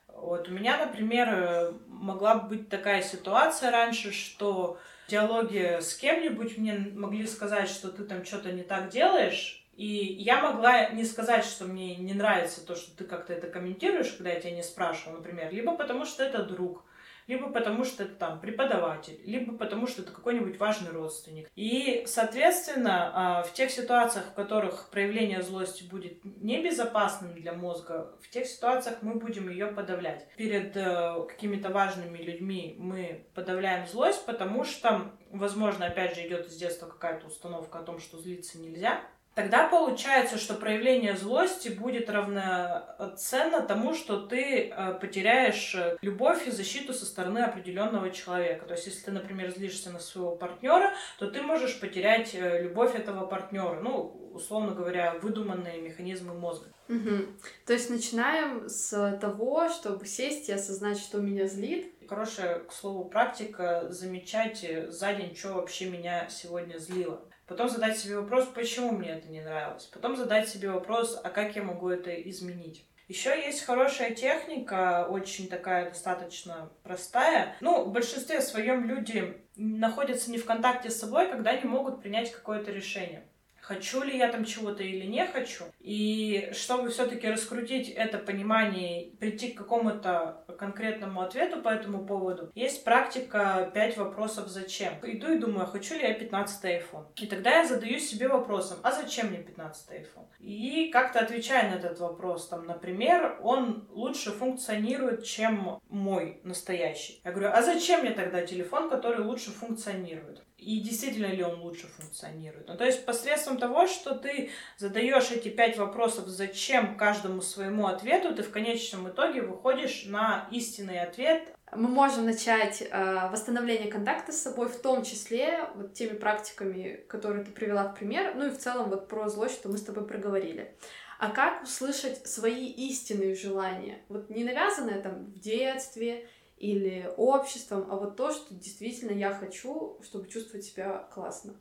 Вот 0.09 0.49
у 0.49 0.51
меня, 0.51 0.85
например, 0.85 1.73
могла 1.87 2.35
быть 2.35 2.69
такая 2.69 3.01
ситуация 3.01 3.71
раньше, 3.71 4.11
что 4.11 4.81
диалоге 5.13 5.81
с 5.83 5.95
кем-нибудь 5.95 6.57
мне 6.57 6.75
могли 6.95 7.27
сказать, 7.27 7.69
что 7.69 7.89
ты 7.89 8.05
там 8.05 8.25
что-то 8.25 8.51
не 8.51 8.63
так 8.63 8.89
делаешь, 8.89 9.65
и 9.77 9.87
я 9.87 10.41
могла 10.41 10.89
не 10.89 11.05
сказать, 11.05 11.45
что 11.45 11.67
мне 11.67 11.97
не 11.97 12.15
нравится 12.15 12.67
то, 12.67 12.75
что 12.75 12.97
ты 12.97 13.05
как-то 13.05 13.33
это 13.35 13.47
комментируешь, 13.47 14.13
когда 14.13 14.31
я 14.31 14.41
тебя 14.41 14.53
не 14.53 14.63
спрашиваю, 14.63 15.19
например, 15.19 15.53
либо 15.53 15.77
потому 15.77 16.07
что 16.07 16.25
это 16.25 16.43
друг, 16.43 16.85
либо 17.33 17.49
потому 17.49 17.85
что 17.85 18.03
это 18.05 18.15
там 18.15 18.41
преподаватель, 18.41 19.19
либо 19.25 19.57
потому 19.57 19.87
что 19.87 20.03
это 20.03 20.13
какой-нибудь 20.13 20.59
важный 20.59 20.91
родственник. 20.91 21.49
И, 21.57 22.05
соответственно, 22.07 23.11
а, 23.15 23.43
в 23.43 23.55
тех 23.55 23.71
ситуациях, 23.71 24.27
в 24.27 24.35
которых 24.35 24.91
проявление 24.91 25.41
злости 25.43 25.83
будет 25.85 26.23
небезопасным 26.25 27.33
для 27.35 27.55
мозга, 27.55 28.15
в 28.21 28.29
тех 28.29 28.47
ситуациях 28.47 28.99
мы 29.01 29.15
будем 29.15 29.49
ее 29.49 29.69
подавлять. 29.69 30.29
Перед 30.37 30.77
э, 30.77 31.25
какими-то 31.27 31.71
важными 31.71 32.19
людьми 32.19 32.77
мы 32.79 33.27
подавляем 33.35 33.87
злость, 33.87 34.27
потому 34.27 34.65
что, 34.65 35.13
возможно, 35.31 35.87
опять 35.87 36.15
же, 36.15 36.27
идет 36.27 36.49
из 36.49 36.57
детства 36.57 36.87
какая-то 36.87 37.29
установка 37.29 37.79
о 37.79 37.83
том, 37.83 37.99
что 37.99 38.19
злиться 38.19 38.59
нельзя, 38.59 39.01
Тогда 39.35 39.67
получается, 39.67 40.37
что 40.37 40.55
проявление 40.55 41.17
злости 41.17 41.69
будет 41.69 42.11
равноценно 42.11 43.63
тому, 43.63 43.95
что 43.95 44.21
ты 44.27 44.69
э, 44.69 44.95
потеряешь 45.01 45.75
э, 45.75 45.97
любовь 46.03 46.47
и 46.47 46.51
защиту 46.51 46.93
со 46.93 47.07
стороны 47.07 47.39
определенного 47.39 48.11
человека. 48.11 48.67
То 48.67 48.75
есть, 48.75 48.87
если 48.87 49.05
ты, 49.07 49.11
например, 49.11 49.51
злишься 49.51 49.91
на 49.91 50.01
своего 50.01 50.37
партнера, 50.37 50.93
то 51.19 51.31
ты 51.31 51.41
можешь 51.41 51.81
потерять 51.81 52.35
э, 52.35 52.63
любовь 52.63 52.95
этого 52.95 53.25
партнера. 53.25 53.81
Ну, 53.81 54.31
условно 54.35 54.75
говоря, 54.75 55.15
выдуманные 55.23 55.81
механизмы 55.81 56.35
мозга. 56.35 56.69
Угу. 56.91 57.27
То 57.65 57.73
есть 57.73 57.89
начинаем 57.89 58.69
с 58.69 59.19
того, 59.19 59.71
чтобы 59.71 60.05
сесть 60.05 60.51
и 60.51 60.53
осознать, 60.53 60.99
что 60.99 61.21
меня 61.21 61.47
злит. 61.47 61.95
Хорошая, 62.07 62.59
к 62.59 62.73
слову, 62.73 63.07
практика 63.07 63.87
замечать 63.89 64.67
за 64.89 65.15
день, 65.15 65.35
что 65.35 65.55
вообще 65.55 65.89
меня 65.89 66.29
сегодня 66.29 66.77
злило. 66.77 67.23
Потом 67.53 67.69
задать 67.69 67.99
себе 67.99 68.19
вопрос, 68.19 68.47
почему 68.47 68.93
мне 68.93 69.11
это 69.11 69.29
не 69.29 69.43
нравилось. 69.43 69.85
Потом 69.85 70.17
задать 70.17 70.49
себе 70.49 70.71
вопрос, 70.71 71.21
а 71.23 71.29
как 71.29 71.55
я 71.55 71.63
могу 71.63 71.91
это 71.91 72.11
изменить. 72.31 72.87
Еще 73.09 73.29
есть 73.29 73.67
хорошая 73.67 74.15
техника, 74.15 75.07
очень 75.07 75.49
такая 75.49 75.91
достаточно 75.91 76.71
простая. 76.83 77.55
Ну, 77.61 77.85
в 77.85 77.93
большинстве 77.93 78.41
своем 78.41 78.87
люди 78.87 79.37
находятся 79.55 80.31
не 80.31 80.39
в 80.39 80.47
контакте 80.47 80.89
с 80.89 80.99
собой, 80.99 81.29
когда 81.29 81.55
не 81.55 81.65
могут 81.65 82.01
принять 82.01 82.33
какое-то 82.33 82.71
решение 82.71 83.23
хочу 83.63 84.03
ли 84.03 84.19
я 84.19 84.29
там 84.29 84.45
чего-то 84.45 84.83
или 84.83 85.07
не 85.07 85.27
хочу. 85.27 85.65
И 85.81 86.51
чтобы 86.53 86.91
все-таки 86.91 87.29
раскрутить 87.29 87.89
это 87.89 88.19
понимание, 88.19 89.13
прийти 89.19 89.53
к 89.53 89.59
какому-то 89.59 90.45
конкретному 90.59 91.23
ответу 91.23 91.63
по 91.63 91.69
этому 91.69 92.05
поводу, 92.05 92.51
есть 92.55 92.85
практика 92.85 93.71
5 93.73 93.97
вопросов 93.97 94.49
«Зачем?». 94.49 94.95
Иду 95.03 95.33
и 95.33 95.39
думаю, 95.39 95.67
хочу 95.67 95.95
ли 95.95 96.03
я 96.03 96.15
15 96.15 96.65
iPhone. 96.65 97.07
И 97.17 97.27
тогда 97.27 97.61
я 97.61 97.67
задаю 97.67 97.99
себе 97.99 98.29
вопросом, 98.29 98.79
а 98.83 98.93
зачем 98.93 99.29
мне 99.29 99.39
15 99.39 99.91
iPhone? 99.91 100.27
И 100.41 100.91
как-то 100.93 101.21
отвечаю 101.21 101.71
на 101.71 101.77
этот 101.77 102.01
вопрос. 102.01 102.49
Там, 102.49 102.67
например, 102.67 103.39
он 103.43 103.87
лучше 103.91 104.33
функционирует, 104.33 105.25
чем 105.25 105.79
мой 105.89 106.41
настоящий. 106.43 107.21
Я 107.25 107.31
говорю, 107.31 107.51
а 107.53 107.63
зачем 107.63 108.01
мне 108.01 108.11
тогда 108.11 108.45
телефон, 108.45 108.91
который 108.91 109.25
лучше 109.25 109.51
функционирует? 109.51 110.43
И 110.63 110.81
действительно 110.81 111.27
ли 111.27 111.43
он 111.43 111.61
лучше 111.61 111.87
функционирует. 111.89 112.69
Ну, 112.69 112.77
то 112.77 112.85
есть 112.85 113.05
посредством 113.05 113.59
того, 113.59 113.87
что 113.87 114.15
ты 114.15 114.51
задаешь 114.79 115.31
эти 115.31 115.49
пять 115.49 115.77
вопросов, 115.77 116.29
зачем 116.29 116.97
каждому 116.97 117.43
своему 117.43 117.87
ответу, 117.87 118.35
ты 118.35 118.43
в 118.43 118.51
конечном 118.51 119.09
итоге 119.09 119.43
выходишь 119.43 120.05
на 120.07 120.49
истинный 120.51 121.01
ответ. 121.01 121.43
Мы 121.75 121.89
можем 121.89 122.27
начать 122.27 122.83
э, 122.83 123.29
восстановление 123.31 123.91
контакта 123.91 124.31
с 124.31 124.43
собой, 124.43 124.69
в 124.69 124.81
том 124.81 125.05
числе 125.05 125.69
вот 125.75 125.95
теми 125.95 126.17
практиками, 126.17 127.05
которые 127.09 127.45
ты 127.45 127.51
привела 127.51 127.85
в 127.85 127.95
пример, 127.95 128.35
ну 128.37 128.47
и 128.47 128.51
в 128.51 128.59
целом 128.59 128.91
вот 128.91 129.09
про 129.09 129.29
злость, 129.29 129.55
что 129.55 129.69
мы 129.69 129.79
с 129.79 129.83
тобой 129.83 130.07
проговорили. 130.07 130.77
А 131.19 131.31
как 131.31 131.63
услышать 131.63 132.27
свои 132.27 132.67
истинные 132.67 133.35
желания? 133.35 134.03
Вот 134.09 134.29
не 134.29 134.45
навязанное 134.45 135.01
там 135.01 135.27
в 135.27 135.39
детстве 135.39 136.29
или 136.63 137.13
обществом, 137.17 137.89
а 137.91 137.97
вот 137.97 138.17
то, 138.17 138.31
что 138.33 138.55
действительно 138.55 139.11
я 139.11 139.35
хочу, 139.35 139.99
чтобы 140.01 140.29
чувствовать 140.29 140.65
себя 140.65 141.09
классно. 141.13 141.57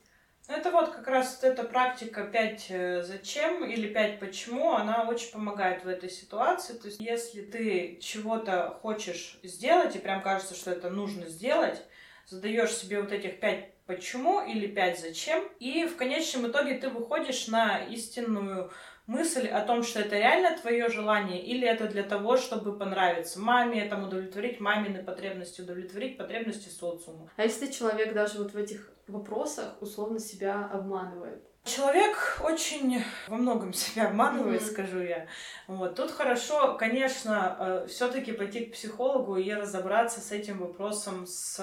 Ну, 0.47 0.55
это 0.55 0.69
вот 0.69 0.91
как 0.91 1.07
раз 1.07 1.39
эта 1.41 1.63
практика 1.63 2.23
5 2.23 2.65
э, 2.69 3.03
зачем 3.03 3.65
или 3.65 3.91
5 3.91 4.19
почему, 4.19 4.75
она 4.75 5.07
очень 5.07 5.31
помогает 5.31 5.83
в 5.83 5.87
этой 5.87 6.09
ситуации. 6.09 6.73
То 6.73 6.87
есть, 6.87 7.01
если 7.01 7.41
ты 7.41 7.97
чего-то 7.99 8.77
хочешь 8.83 9.39
сделать, 9.41 9.95
и 9.95 9.99
прям 9.99 10.21
кажется, 10.21 10.53
что 10.53 10.69
это 10.69 10.91
нужно 10.91 11.27
сделать, 11.29 11.81
задаешь 12.27 12.75
себе 12.75 13.01
вот 13.01 13.11
этих 13.11 13.39
5 13.39 13.71
почему 13.87 14.45
или 14.45 14.67
5 14.67 14.99
зачем, 14.99 15.43
и 15.59 15.85
в 15.85 15.97
конечном 15.97 16.47
итоге 16.47 16.75
ты 16.75 16.89
выходишь 16.89 17.47
на 17.47 17.79
истинную 17.85 18.71
мысль 19.07 19.47
о 19.47 19.61
том, 19.61 19.83
что 19.83 19.99
это 19.99 20.17
реально 20.17 20.57
твое 20.57 20.89
желание, 20.89 21.43
или 21.43 21.67
это 21.67 21.87
для 21.87 22.03
того, 22.03 22.37
чтобы 22.37 22.77
понравиться 22.77 23.39
маме, 23.39 23.85
там 23.85 24.03
удовлетворить 24.03 24.59
мамины 24.59 25.03
потребности, 25.03 25.61
удовлетворить 25.61 26.17
потребности 26.17 26.69
социума. 26.69 27.29
А 27.37 27.43
если 27.43 27.67
человек 27.67 28.13
даже 28.13 28.37
вот 28.37 28.53
в 28.53 28.57
этих 28.57 28.91
вопросах 29.07 29.81
условно 29.81 30.19
себя 30.19 30.69
обманывает? 30.71 31.43
Человек 31.63 32.41
очень 32.43 33.03
во 33.27 33.37
многом 33.37 33.71
себя 33.73 34.07
обманывает, 34.07 34.61
mm-hmm. 34.61 34.71
скажу 34.71 34.99
я. 34.99 35.27
Вот. 35.67 35.95
Тут 35.95 36.09
хорошо, 36.09 36.75
конечно, 36.75 37.55
э, 37.59 37.87
все-таки 37.87 38.31
пойти 38.31 38.65
к 38.65 38.73
психологу 38.73 39.35
и 39.35 39.53
разобраться 39.53 40.21
с 40.21 40.31
этим 40.31 40.57
вопросом 40.57 41.27
с, 41.27 41.59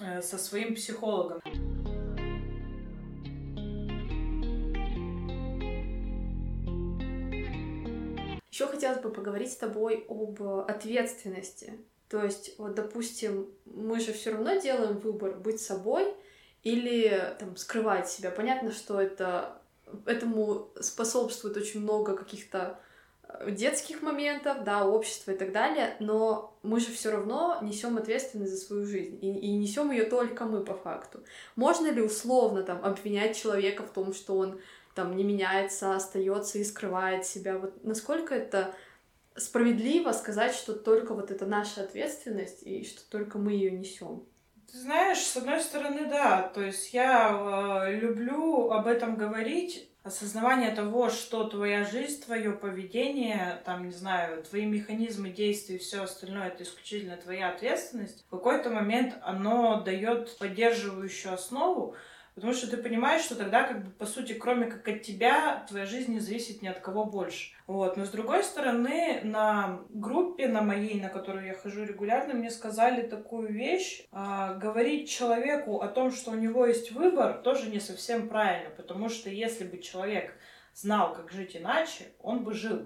э, 0.00 0.22
со 0.22 0.38
своим 0.38 0.74
психологом. 0.74 1.42
Еще 8.56 8.66
хотелось 8.68 9.00
бы 9.00 9.10
поговорить 9.10 9.52
с 9.52 9.56
тобой 9.56 10.06
об 10.08 10.42
ответственности. 10.42 11.74
То 12.08 12.24
есть, 12.24 12.54
вот, 12.56 12.74
допустим, 12.74 13.50
мы 13.66 14.00
же 14.00 14.14
все 14.14 14.32
равно 14.32 14.54
делаем 14.54 14.96
выбор 14.96 15.34
быть 15.34 15.60
собой 15.60 16.14
или 16.62 17.36
там 17.38 17.54
скрывать 17.58 18.08
себя. 18.08 18.30
Понятно, 18.30 18.72
что 18.72 18.98
это 18.98 19.60
этому 20.06 20.70
способствует 20.80 21.58
очень 21.58 21.80
много 21.80 22.16
каких-то 22.16 22.80
э, 23.28 23.50
детских 23.50 24.00
моментов, 24.00 24.64
да, 24.64 24.86
общества 24.86 25.32
и 25.32 25.36
так 25.36 25.52
далее, 25.52 25.94
но 26.00 26.56
мы 26.62 26.80
же 26.80 26.90
все 26.92 27.10
равно 27.10 27.58
несем 27.60 27.98
ответственность 27.98 28.52
за 28.52 28.58
свою 28.58 28.86
жизнь, 28.86 29.18
и, 29.20 29.38
и 29.38 29.52
несем 29.52 29.90
ее 29.90 30.04
только 30.04 30.46
мы 30.46 30.64
по 30.64 30.72
факту. 30.72 31.20
Можно 31.56 31.90
ли 31.90 32.00
условно 32.00 32.62
там 32.62 32.82
обвинять 32.82 33.36
человека 33.36 33.82
в 33.82 33.90
том, 33.90 34.14
что 34.14 34.38
он 34.38 34.58
там 34.96 35.14
не 35.14 35.22
меняется, 35.22 35.94
остается 35.94 36.58
и 36.58 36.64
скрывает 36.64 37.24
себя? 37.24 37.58
Вот 37.58 37.84
насколько 37.84 38.34
это 38.34 38.74
справедливо 39.36 40.10
сказать, 40.12 40.54
что 40.54 40.72
только 40.72 41.14
вот 41.14 41.30
это 41.30 41.46
наша 41.46 41.82
ответственность 41.82 42.62
и 42.64 42.84
что 42.84 43.08
только 43.08 43.38
мы 43.38 43.52
ее 43.52 43.70
несем? 43.70 44.24
Ты 44.72 44.78
знаешь, 44.78 45.18
с 45.18 45.36
одной 45.36 45.60
стороны, 45.60 46.06
да. 46.06 46.48
То 46.48 46.62
есть 46.62 46.92
я 46.92 47.84
э, 47.86 47.94
люблю 48.00 48.70
об 48.70 48.88
этом 48.88 49.14
говорить, 49.14 49.88
осознавание 50.02 50.70
того, 50.74 51.10
что 51.10 51.44
твоя 51.44 51.84
жизнь, 51.84 52.24
твое 52.24 52.52
поведение, 52.52 53.60
там, 53.64 53.86
не 53.86 53.92
знаю, 53.92 54.42
твои 54.42 54.64
механизмы 54.64 55.30
действий, 55.30 55.78
все 55.78 56.02
остальное, 56.02 56.48
это 56.48 56.62
исключительно 56.62 57.16
твоя 57.16 57.50
ответственность, 57.50 58.24
в 58.26 58.30
какой-то 58.30 58.70
момент 58.70 59.14
оно 59.22 59.80
дает 59.80 60.36
поддерживающую 60.38 61.34
основу, 61.34 61.96
Потому 62.36 62.52
что 62.52 62.70
ты 62.70 62.76
понимаешь, 62.76 63.22
что 63.22 63.34
тогда, 63.34 63.62
как 63.62 63.82
бы, 63.82 63.90
по 63.92 64.04
сути, 64.04 64.34
кроме 64.34 64.66
как 64.66 64.86
от 64.86 65.00
тебя, 65.00 65.64
твоя 65.68 65.86
жизнь 65.86 66.12
не 66.12 66.20
зависит 66.20 66.60
ни 66.60 66.68
от 66.68 66.80
кого 66.80 67.06
больше. 67.06 67.54
Вот. 67.66 67.96
Но 67.96 68.04
с 68.04 68.10
другой 68.10 68.44
стороны, 68.44 69.22
на 69.24 69.80
группе, 69.88 70.46
на 70.46 70.60
моей, 70.60 71.00
на 71.00 71.08
которую 71.08 71.46
я 71.46 71.54
хожу 71.54 71.84
регулярно, 71.84 72.34
мне 72.34 72.50
сказали 72.50 73.06
такую 73.06 73.50
вещь. 73.50 74.04
А, 74.12 74.52
говорить 74.52 75.08
человеку 75.08 75.80
о 75.80 75.88
том, 75.88 76.10
что 76.10 76.32
у 76.32 76.34
него 76.34 76.66
есть 76.66 76.92
выбор, 76.92 77.38
тоже 77.38 77.70
не 77.70 77.80
совсем 77.80 78.28
правильно. 78.28 78.68
Потому 78.68 79.08
что 79.08 79.30
если 79.30 79.64
бы 79.64 79.78
человек 79.78 80.36
знал, 80.74 81.14
как 81.14 81.32
жить 81.32 81.56
иначе, 81.56 82.12
он 82.20 82.44
бы 82.44 82.52
жил. 82.52 82.82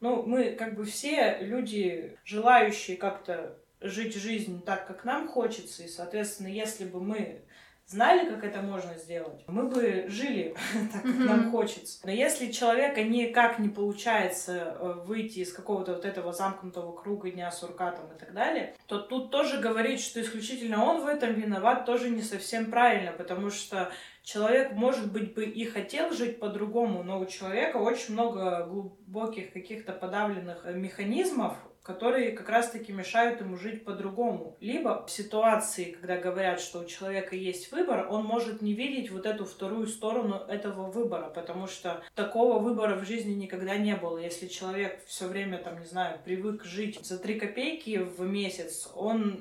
Ну, 0.00 0.22
мы 0.22 0.52
как 0.52 0.74
бы 0.74 0.84
все 0.84 1.36
люди, 1.42 2.16
желающие 2.24 2.96
как-то 2.96 3.58
жить 3.82 4.14
жизнь 4.14 4.64
так, 4.64 4.86
как 4.86 5.04
нам 5.04 5.28
хочется, 5.28 5.82
и, 5.82 5.88
соответственно, 5.88 6.48
если 6.48 6.86
бы 6.86 7.02
мы 7.02 7.42
знали, 7.86 8.28
как 8.28 8.44
это 8.44 8.62
можно 8.62 8.94
сделать, 8.94 9.44
мы 9.46 9.68
бы 9.68 10.06
жили 10.08 10.54
так, 10.92 11.02
как 11.02 11.18
нам 11.18 11.50
хочется. 11.50 12.00
Но 12.04 12.10
если 12.10 12.50
человека 12.50 13.02
никак 13.02 13.58
не 13.58 13.68
получается 13.68 14.76
э, 14.78 14.92
выйти 15.04 15.40
из 15.40 15.52
какого-то 15.52 15.94
вот 15.94 16.04
этого 16.04 16.32
замкнутого 16.32 16.92
круга 16.96 17.30
дня 17.30 17.50
сурка 17.50 17.92
там 17.92 18.06
и 18.14 18.18
так 18.18 18.32
далее, 18.32 18.74
то 18.86 18.98
тут 18.98 19.30
тоже 19.30 19.58
говорить, 19.58 20.00
что 20.00 20.20
исключительно 20.20 20.84
он 20.84 21.02
в 21.02 21.06
этом 21.06 21.32
виноват, 21.34 21.86
тоже 21.86 22.10
не 22.10 22.22
совсем 22.22 22.70
правильно, 22.70 23.12
потому 23.12 23.50
что 23.50 23.92
человек, 24.22 24.72
может 24.72 25.12
быть, 25.12 25.34
бы 25.34 25.44
и 25.44 25.64
хотел 25.64 26.10
жить 26.10 26.40
по-другому, 26.40 27.04
но 27.04 27.20
у 27.20 27.26
человека 27.26 27.76
очень 27.76 28.14
много 28.14 28.66
глубоких 28.66 29.52
каких-то 29.52 29.92
подавленных 29.92 30.66
э, 30.66 30.72
механизмов, 30.72 31.56
которые 31.86 32.32
как 32.32 32.48
раз-таки 32.48 32.92
мешают 32.92 33.40
ему 33.40 33.56
жить 33.56 33.84
по-другому. 33.84 34.56
Либо 34.60 35.06
в 35.06 35.10
ситуации, 35.10 35.92
когда 35.92 36.16
говорят, 36.16 36.60
что 36.60 36.80
у 36.80 36.84
человека 36.84 37.36
есть 37.36 37.70
выбор, 37.70 38.08
он 38.10 38.24
может 38.24 38.60
не 38.60 38.74
видеть 38.74 39.12
вот 39.12 39.24
эту 39.24 39.44
вторую 39.44 39.86
сторону 39.86 40.34
этого 40.48 40.90
выбора, 40.90 41.30
потому 41.30 41.68
что 41.68 42.02
такого 42.16 42.58
выбора 42.58 42.96
в 42.96 43.06
жизни 43.06 43.34
никогда 43.34 43.76
не 43.76 43.94
было. 43.94 44.18
Если 44.18 44.48
человек 44.48 45.00
все 45.06 45.28
время, 45.28 45.58
там, 45.58 45.78
не 45.78 45.86
знаю, 45.86 46.18
привык 46.24 46.64
жить 46.64 46.98
за 47.06 47.18
три 47.18 47.38
копейки 47.38 47.98
в 47.98 48.20
месяц, 48.22 48.90
он 48.96 49.36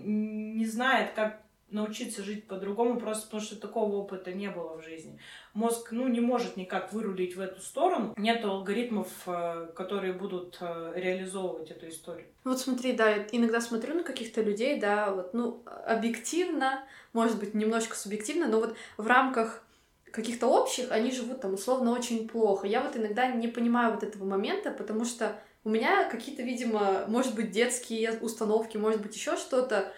не 0.55 0.67
знает, 0.67 1.13
как 1.15 1.44
научиться 1.69 2.23
жить 2.23 2.47
по-другому, 2.47 2.99
просто 2.99 3.25
потому 3.25 3.41
что 3.41 3.59
такого 3.59 3.95
опыта 3.95 4.31
не 4.31 4.49
было 4.49 4.77
в 4.77 4.83
жизни. 4.83 5.19
Мозг, 5.53 5.91
ну, 5.91 6.07
не 6.07 6.19
может 6.19 6.57
никак 6.57 6.93
вырулить 6.93 7.35
в 7.35 7.39
эту 7.41 7.61
сторону. 7.61 8.13
Нет 8.17 8.45
алгоритмов, 8.45 9.07
э, 9.25 9.67
которые 9.75 10.13
будут 10.13 10.57
э, 10.61 10.93
реализовывать 10.95 11.71
эту 11.71 11.89
историю. 11.89 12.27
Вот 12.43 12.59
смотри, 12.59 12.93
да, 12.93 13.17
иногда 13.31 13.61
смотрю 13.61 13.95
на 13.95 14.03
каких-то 14.03 14.41
людей, 14.41 14.79
да, 14.79 15.11
вот, 15.11 15.33
ну, 15.33 15.63
объективно, 15.85 16.83
может 17.13 17.39
быть, 17.39 17.53
немножко 17.53 17.95
субъективно, 17.95 18.47
но 18.47 18.59
вот 18.59 18.75
в 18.97 19.07
рамках 19.07 19.63
каких-то 20.11 20.47
общих 20.47 20.91
они 20.91 21.11
живут 21.11 21.41
там 21.41 21.55
условно 21.55 21.91
очень 21.91 22.27
плохо. 22.27 22.67
Я 22.67 22.81
вот 22.81 22.95
иногда 22.95 23.27
не 23.27 23.47
понимаю 23.47 23.93
вот 23.93 24.03
этого 24.03 24.23
момента, 24.23 24.71
потому 24.71 25.03
что 25.03 25.35
у 25.65 25.69
меня 25.69 26.07
какие-то, 26.09 26.43
видимо, 26.43 27.05
может 27.07 27.35
быть, 27.35 27.51
детские 27.51 28.13
установки, 28.19 28.77
может 28.77 29.01
быть, 29.01 29.15
еще 29.15 29.35
что-то, 29.35 29.91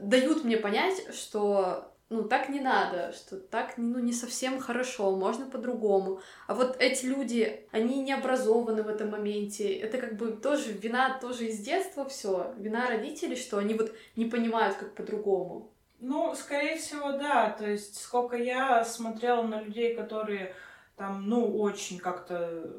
дают 0.00 0.44
мне 0.44 0.56
понять, 0.56 1.14
что 1.14 1.92
ну, 2.10 2.24
так 2.24 2.48
не 2.48 2.60
надо, 2.60 3.12
что 3.12 3.36
так, 3.36 3.74
ну, 3.76 3.98
не 3.98 4.12
совсем 4.12 4.58
хорошо, 4.58 5.14
можно 5.14 5.44
по-другому. 5.46 6.20
А 6.46 6.54
вот 6.54 6.76
эти 6.78 7.04
люди, 7.04 7.66
они 7.70 8.00
не 8.00 8.12
образованы 8.12 8.82
в 8.82 8.88
этом 8.88 9.10
моменте. 9.10 9.74
Это 9.74 9.98
как 9.98 10.16
бы 10.16 10.32
тоже 10.32 10.72
вина 10.72 11.18
тоже 11.20 11.48
из 11.48 11.58
детства 11.58 12.08
все. 12.08 12.54
Вина 12.56 12.88
родителей, 12.88 13.36
что 13.36 13.58
они 13.58 13.74
вот 13.74 13.92
не 14.16 14.24
понимают, 14.24 14.76
как 14.76 14.94
по-другому. 14.94 15.70
Ну, 16.00 16.34
скорее 16.34 16.78
всего, 16.78 17.12
да. 17.12 17.50
То 17.50 17.68
есть, 17.68 18.00
сколько 18.00 18.36
я 18.36 18.84
смотрела 18.84 19.42
на 19.42 19.60
людей, 19.60 19.94
которые 19.94 20.54
там, 20.96 21.28
ну, 21.28 21.58
очень 21.58 21.98
как-то 21.98 22.72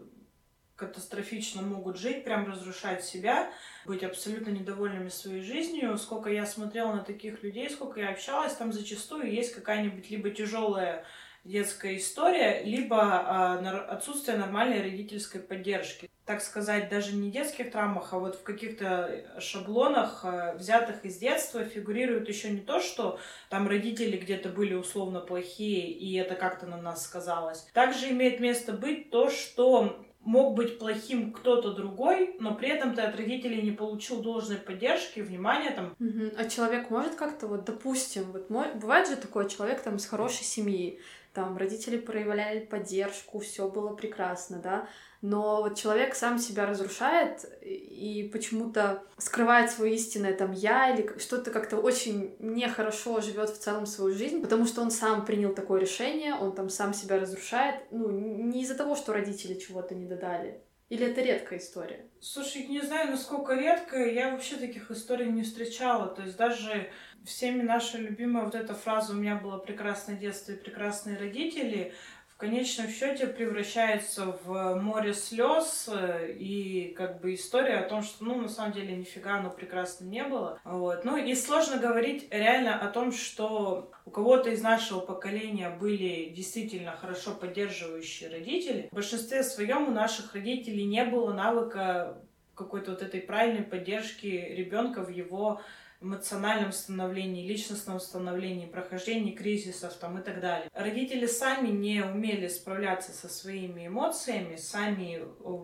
катастрофично 0.79 1.61
могут 1.61 1.97
жить, 1.97 2.23
прям 2.23 2.47
разрушать 2.47 3.03
себя, 3.03 3.51
быть 3.85 4.03
абсолютно 4.03 4.49
недовольными 4.49 5.09
своей 5.09 5.43
жизнью. 5.43 5.97
Сколько 5.97 6.29
я 6.29 6.45
смотрела 6.45 6.93
на 6.93 7.03
таких 7.03 7.43
людей, 7.43 7.69
сколько 7.69 7.99
я 7.99 8.09
общалась, 8.09 8.53
там 8.53 8.73
зачастую 8.73 9.31
есть 9.31 9.53
какая-нибудь 9.53 10.09
либо 10.09 10.29
тяжелая 10.31 11.05
детская 11.43 11.97
история, 11.97 12.63
либо 12.63 13.59
э, 13.61 13.67
отсутствие 13.91 14.37
нормальной 14.37 14.81
родительской 14.81 15.41
поддержки. 15.41 16.09
Так 16.25 16.41
сказать, 16.41 16.89
даже 16.89 17.15
не 17.15 17.31
детских 17.31 17.71
травмах, 17.71 18.13
а 18.13 18.19
вот 18.19 18.35
в 18.35 18.43
каких-то 18.43 19.25
шаблонах, 19.39 20.21
э, 20.23 20.55
взятых 20.57 21.03
из 21.05 21.17
детства, 21.17 21.63
фигурирует 21.63 22.27
еще 22.27 22.49
не 22.49 22.59
то, 22.59 22.79
что 22.81 23.19
там 23.49 23.67
родители 23.67 24.17
где-то 24.17 24.49
были 24.49 24.73
условно 24.73 25.21
плохие, 25.21 25.89
и 25.89 26.15
это 26.15 26.35
как-то 26.35 26.67
на 26.67 26.77
нас 26.77 27.03
сказалось. 27.03 27.67
Также 27.73 28.09
имеет 28.09 28.39
место 28.39 28.73
быть 28.73 29.09
то, 29.09 29.29
что 29.29 30.05
мог 30.29 30.53
быть 30.53 30.77
плохим 30.77 31.33
кто-то 31.33 31.73
другой, 31.73 32.35
но 32.39 32.53
при 32.53 32.69
этом 32.69 32.93
ты 32.93 33.01
от 33.01 33.15
родителей 33.15 33.63
не 33.63 33.71
получил 33.71 34.21
должной 34.21 34.57
поддержки, 34.57 35.21
внимания 35.21 35.71
там. 35.71 35.95
Угу. 35.99 36.35
А 36.37 36.45
человек 36.47 36.91
может 36.91 37.15
как-то 37.15 37.47
вот, 37.47 37.65
допустим, 37.65 38.31
вот 38.31 38.51
мой, 38.51 38.67
бывает 38.75 39.07
же 39.07 39.15
такой 39.15 39.49
человек 39.49 39.81
там 39.81 39.95
из 39.95 40.05
хорошей 40.05 40.43
семьи, 40.43 40.99
там 41.39 41.55
родители 41.55 41.97
проявляли 41.97 42.65
поддержку, 42.65 43.39
все 43.39 43.69
было 43.69 43.95
прекрасно, 43.95 44.59
да, 44.59 44.89
но 45.21 45.61
вот 45.61 45.77
человек 45.77 46.13
сам 46.13 46.37
себя 46.37 46.65
разрушает 46.65 47.45
и 47.61 48.29
почему-то 48.33 49.03
скрывает 49.17 49.71
свое 49.71 49.95
истинное 49.95 50.33
там 50.33 50.51
я 50.51 50.93
или 50.93 51.17
что-то 51.17 51.51
как-то 51.51 51.77
очень 51.77 52.35
нехорошо 52.39 53.21
живет 53.21 53.49
в 53.51 53.57
целом 53.57 53.85
свою 53.85 54.13
жизнь, 54.13 54.41
потому 54.41 54.65
что 54.65 54.81
он 54.81 54.91
сам 54.91 55.25
принял 55.25 55.55
такое 55.55 55.79
решение, 55.79 56.35
он 56.35 56.53
там 56.53 56.69
сам 56.69 56.93
себя 56.93 57.17
разрушает, 57.17 57.85
ну, 57.89 58.09
не 58.09 58.63
из-за 58.63 58.75
того, 58.75 58.97
что 58.97 59.13
родители 59.13 59.53
чего-то 59.53 59.95
не 59.95 60.07
додали. 60.07 60.61
Или 60.89 61.05
это 61.05 61.21
редкая 61.21 61.59
история? 61.59 62.09
Слушай, 62.19 62.65
не 62.65 62.81
знаю, 62.81 63.11
насколько 63.11 63.53
редкая. 63.53 64.11
Я 64.11 64.31
вообще 64.31 64.57
таких 64.57 64.89
историй 64.89 65.31
не 65.31 65.43
встречала. 65.43 66.07
То 66.07 66.23
есть 66.23 66.35
даже 66.35 66.91
всеми 67.23 67.61
наша 67.61 67.99
любимая 67.99 68.45
вот 68.45 68.55
эта 68.55 68.73
фраза 68.73 69.13
«У 69.13 69.15
меня 69.15 69.35
было 69.35 69.59
прекрасное 69.59 70.15
детство 70.15 70.53
и 70.53 70.57
прекрасные 70.57 71.17
родители», 71.17 71.93
конечном 72.39 72.87
счете 72.87 73.27
превращается 73.27 74.37
в 74.43 74.75
море 74.75 75.13
слез 75.13 75.89
э, 75.91 76.31
и 76.31 76.93
как 76.97 77.19
бы 77.19 77.33
история 77.33 77.79
о 77.79 77.89
том, 77.89 78.01
что, 78.01 78.23
ну, 78.23 78.41
на 78.41 78.47
самом 78.47 78.71
деле, 78.71 78.95
нифига, 78.95 79.41
ну, 79.41 79.51
прекрасно 79.51 80.05
не 80.05 80.23
было. 80.23 80.59
Вот. 80.63 81.03
Ну, 81.03 81.17
и 81.17 81.35
сложно 81.35 81.77
говорить 81.77 82.27
реально 82.31 82.79
о 82.79 82.87
том, 82.87 83.11
что 83.11 83.91
у 84.05 84.09
кого-то 84.09 84.51
из 84.51 84.61
нашего 84.61 85.01
поколения 85.01 85.69
были 85.69 86.29
действительно 86.29 86.95
хорошо 86.95 87.31
поддерживающие 87.31 88.29
родители. 88.29 88.87
В 88.89 88.95
большинстве 88.95 89.43
своем 89.43 89.89
у 89.89 89.91
наших 89.91 90.33
родителей 90.33 90.85
не 90.85 91.03
было 91.03 91.33
навыка 91.33 92.17
какой-то 92.55 92.91
вот 92.91 93.01
этой 93.01 93.21
правильной 93.21 93.63
поддержки 93.63 94.27
ребенка 94.27 95.01
в 95.01 95.09
его 95.09 95.61
эмоциональном 96.01 96.71
становлении, 96.71 97.47
личностном 97.47 97.99
становлении, 97.99 98.65
прохождении 98.65 99.35
кризисов 99.35 99.93
там, 99.95 100.17
и 100.17 100.23
так 100.23 100.39
далее. 100.39 100.69
Родители 100.73 101.25
сами 101.25 101.69
не 101.69 102.01
умели 102.03 102.47
справляться 102.47 103.11
со 103.11 103.27
своими 103.27 103.87
эмоциями, 103.87 104.55
сами 104.55 105.23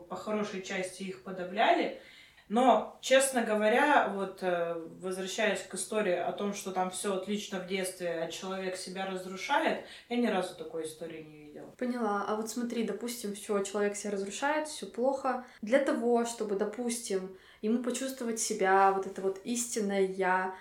по 0.10 0.15
хорошей 0.15 0.62
части 0.62 1.04
их 1.04 1.24
подавляли, 1.24 2.02
но, 2.47 2.99
честно 3.01 3.41
говоря, 3.41 4.10
вот 4.10 4.39
э, 4.41 4.75
возвращаясь 4.99 5.62
к 5.62 5.73
истории 5.73 6.13
о 6.15 6.31
том, 6.31 6.53
что 6.53 6.71
там 6.71 6.91
все 6.91 7.15
отлично 7.15 7.60
в 7.60 7.67
детстве, 7.67 8.21
а 8.23 8.31
человек 8.31 8.75
себя 8.75 9.08
разрушает, 9.08 9.86
я 10.10 10.17
ни 10.17 10.27
разу 10.27 10.55
такой 10.55 10.86
истории 10.86 11.23
не 11.23 11.45
видела. 11.45 11.67
Поняла. 11.77 12.25
А 12.27 12.36
вот 12.36 12.49
смотри, 12.49 12.84
допустим, 12.84 13.34
все, 13.34 13.63
человек 13.63 13.95
себя 13.95 14.12
разрушает, 14.12 14.67
все 14.67 14.86
плохо. 14.86 15.43
Для 15.62 15.79
того, 15.79 16.25
чтобы, 16.25 16.55
допустим, 16.55 17.36
ему 17.63 17.81
почувствовать 17.81 18.39
себя, 18.39 18.91
вот 18.91 19.08
это 19.08 19.21
вот 19.21 19.39
истинное 19.43 20.01
я, 20.01 20.55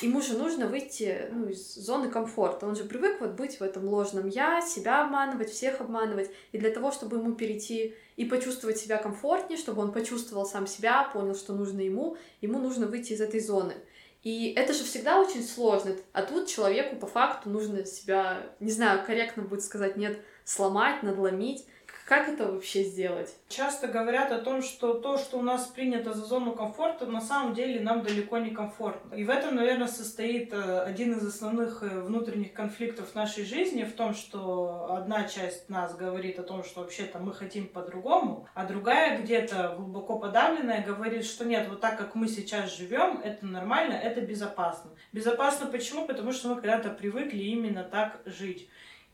ему 0.00 0.20
же 0.20 0.36
нужно 0.36 0.66
выйти 0.66 1.28
ну, 1.32 1.48
из 1.48 1.74
зоны 1.74 2.10
комфорта. 2.10 2.66
Он 2.66 2.76
же 2.76 2.84
привык 2.84 3.20
вот 3.20 3.30
быть 3.30 3.58
в 3.58 3.62
этом 3.62 3.86
ложном 3.88 4.28
я, 4.28 4.60
себя 4.60 5.04
обманывать, 5.04 5.50
всех 5.50 5.80
обманывать. 5.80 6.30
И 6.52 6.58
для 6.58 6.70
того, 6.70 6.92
чтобы 6.92 7.18
ему 7.18 7.34
перейти 7.34 7.94
и 8.16 8.24
почувствовать 8.24 8.78
себя 8.78 8.98
комфортнее, 8.98 9.58
чтобы 9.58 9.82
он 9.82 9.92
почувствовал 9.92 10.46
сам 10.46 10.66
себя, 10.66 11.04
понял, 11.12 11.34
что 11.34 11.52
нужно 11.52 11.80
ему, 11.80 12.16
ему 12.40 12.58
нужно 12.58 12.86
выйти 12.86 13.12
из 13.12 13.20
этой 13.20 13.40
зоны. 13.40 13.74
И 14.22 14.52
это 14.54 14.74
же 14.74 14.84
всегда 14.84 15.18
очень 15.20 15.42
сложно. 15.42 15.96
А 16.12 16.22
тут 16.22 16.46
человеку 16.48 16.96
по 16.96 17.06
факту 17.06 17.48
нужно 17.48 17.86
себя, 17.86 18.42
не 18.60 18.70
знаю, 18.70 19.04
корректно 19.06 19.42
будет 19.42 19.64
сказать, 19.64 19.96
нет, 19.96 20.18
сломать, 20.44 21.02
надломить. 21.02 21.64
Как 22.10 22.28
это 22.28 22.50
вообще 22.50 22.82
сделать? 22.82 23.36
Часто 23.48 23.86
говорят 23.86 24.32
о 24.32 24.40
том, 24.40 24.62
что 24.62 24.94
то, 24.94 25.16
что 25.16 25.38
у 25.38 25.42
нас 25.42 25.68
принято 25.68 26.12
за 26.12 26.26
зону 26.26 26.54
комфорта, 26.56 27.06
на 27.06 27.20
самом 27.20 27.54
деле 27.54 27.78
нам 27.78 28.02
далеко 28.02 28.38
не 28.38 28.50
комфортно. 28.50 29.14
И 29.14 29.22
в 29.22 29.30
этом, 29.30 29.54
наверное, 29.54 29.86
состоит 29.86 30.52
э, 30.52 30.80
один 30.80 31.12
из 31.12 31.24
основных 31.24 31.84
э, 31.84 32.00
внутренних 32.00 32.52
конфликтов 32.52 33.14
нашей 33.14 33.44
жизни, 33.44 33.84
в 33.84 33.92
том, 33.92 34.14
что 34.14 34.88
одна 34.90 35.22
часть 35.28 35.68
нас 35.68 35.94
говорит 35.94 36.40
о 36.40 36.42
том, 36.42 36.64
что 36.64 36.80
вообще-то 36.80 37.20
мы 37.20 37.32
хотим 37.32 37.68
по-другому, 37.68 38.48
а 38.54 38.66
другая 38.66 39.22
где-то 39.22 39.76
глубоко 39.78 40.18
подавленная 40.18 40.84
говорит, 40.84 41.24
что 41.24 41.44
нет, 41.44 41.68
вот 41.68 41.80
так, 41.80 41.96
как 41.96 42.16
мы 42.16 42.26
сейчас 42.26 42.76
живем, 42.76 43.20
это 43.22 43.46
нормально, 43.46 43.92
это 43.92 44.20
безопасно. 44.20 44.90
Безопасно 45.12 45.66
почему? 45.66 46.08
Потому 46.08 46.32
что 46.32 46.48
мы 46.48 46.54
когда-то 46.56 46.90
привыкли 46.90 47.38
именно 47.38 47.84
так 47.84 48.20
жить. 48.26 48.68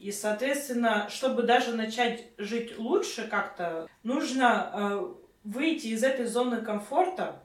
И, 0.07 0.13
соответственно, 0.13 1.09
чтобы 1.09 1.43
даже 1.43 1.75
начать 1.75 2.27
жить 2.39 2.79
лучше 2.79 3.27
как-то, 3.27 3.89
нужно 4.05 4.71
э, 4.73 5.15
выйти 5.43 5.89
из 5.89 6.05
этой 6.05 6.27
зоны 6.27 6.63
комфорта 6.63 7.43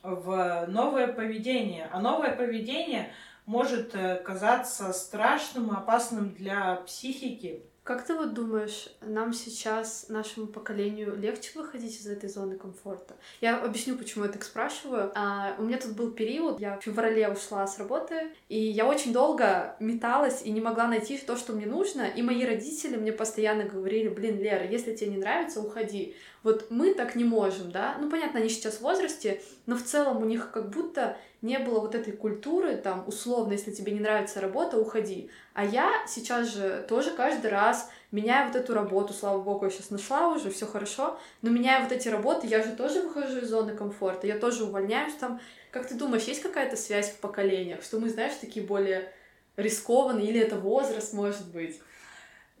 в 0.00 0.64
новое 0.68 1.08
поведение. 1.08 1.88
А 1.90 2.00
новое 2.00 2.30
поведение 2.30 3.10
может 3.46 3.96
э, 3.96 4.22
казаться 4.24 4.92
страшным, 4.92 5.72
опасным 5.72 6.32
для 6.32 6.76
психики. 6.86 7.64
Как 7.84 8.06
ты 8.06 8.14
вот 8.14 8.32
думаешь, 8.32 8.88
нам 9.02 9.34
сейчас, 9.34 10.06
нашему 10.08 10.46
поколению, 10.46 11.14
легче 11.16 11.50
выходить 11.54 12.00
из 12.00 12.06
этой 12.06 12.30
зоны 12.30 12.56
комфорта? 12.56 13.14
Я 13.42 13.58
объясню, 13.58 13.98
почему 13.98 14.24
я 14.24 14.30
так 14.30 14.42
спрашиваю. 14.42 15.12
А, 15.14 15.54
у 15.58 15.64
меня 15.64 15.76
тут 15.76 15.92
был 15.92 16.10
период, 16.10 16.60
я 16.60 16.78
в 16.78 16.82
феврале 16.82 17.28
ушла 17.28 17.66
с 17.66 17.78
работы, 17.78 18.32
и 18.48 18.58
я 18.58 18.86
очень 18.86 19.12
долго 19.12 19.76
металась 19.80 20.40
и 20.42 20.50
не 20.50 20.62
могла 20.62 20.86
найти 20.86 21.18
то, 21.18 21.36
что 21.36 21.52
мне 21.52 21.66
нужно, 21.66 22.04
и 22.04 22.22
мои 22.22 22.46
родители 22.46 22.96
мне 22.96 23.12
постоянно 23.12 23.64
говорили, 23.64 24.08
блин, 24.08 24.38
Лера, 24.38 24.66
если 24.66 24.96
тебе 24.96 25.10
не 25.10 25.18
нравится, 25.18 25.60
уходи. 25.60 26.16
Вот 26.44 26.70
мы 26.70 26.92
так 26.94 27.16
не 27.16 27.24
можем, 27.24 27.72
да? 27.72 27.96
Ну, 27.98 28.10
понятно, 28.10 28.38
они 28.38 28.50
сейчас 28.50 28.74
в 28.74 28.82
возрасте, 28.82 29.42
но 29.64 29.76
в 29.76 29.82
целом 29.82 30.22
у 30.22 30.26
них 30.26 30.50
как 30.52 30.68
будто 30.68 31.16
не 31.40 31.58
было 31.58 31.80
вот 31.80 31.94
этой 31.94 32.12
культуры, 32.12 32.76
там, 32.76 33.02
условно, 33.08 33.52
если 33.52 33.72
тебе 33.72 33.92
не 33.92 34.00
нравится 34.00 34.42
работа, 34.42 34.78
уходи. 34.78 35.30
А 35.54 35.64
я 35.64 35.90
сейчас 36.06 36.54
же 36.54 36.84
тоже 36.86 37.12
каждый 37.12 37.50
раз 37.50 37.90
меняю 38.12 38.48
вот 38.48 38.56
эту 38.56 38.74
работу, 38.74 39.14
слава 39.14 39.40
богу, 39.40 39.64
я 39.64 39.70
сейчас 39.70 39.90
нашла 39.90 40.28
уже, 40.28 40.50
все 40.50 40.66
хорошо, 40.66 41.18
но 41.40 41.50
меняя 41.50 41.82
вот 41.82 41.92
эти 41.92 42.08
работы, 42.08 42.46
я 42.46 42.62
же 42.62 42.72
тоже 42.72 43.00
выхожу 43.00 43.38
из 43.38 43.48
зоны 43.48 43.74
комфорта, 43.74 44.26
я 44.26 44.38
тоже 44.38 44.64
увольняюсь 44.64 45.14
там. 45.14 45.40
Как 45.70 45.88
ты 45.88 45.94
думаешь, 45.94 46.24
есть 46.24 46.42
какая-то 46.42 46.76
связь 46.76 47.10
в 47.10 47.18
поколениях, 47.20 47.82
что 47.82 47.98
мы, 47.98 48.10
знаешь, 48.10 48.34
такие 48.40 48.64
более 48.64 49.10
рискованные, 49.56 50.28
или 50.28 50.40
это 50.40 50.56
возраст, 50.56 51.14
может 51.14 51.46
быть? 51.48 51.80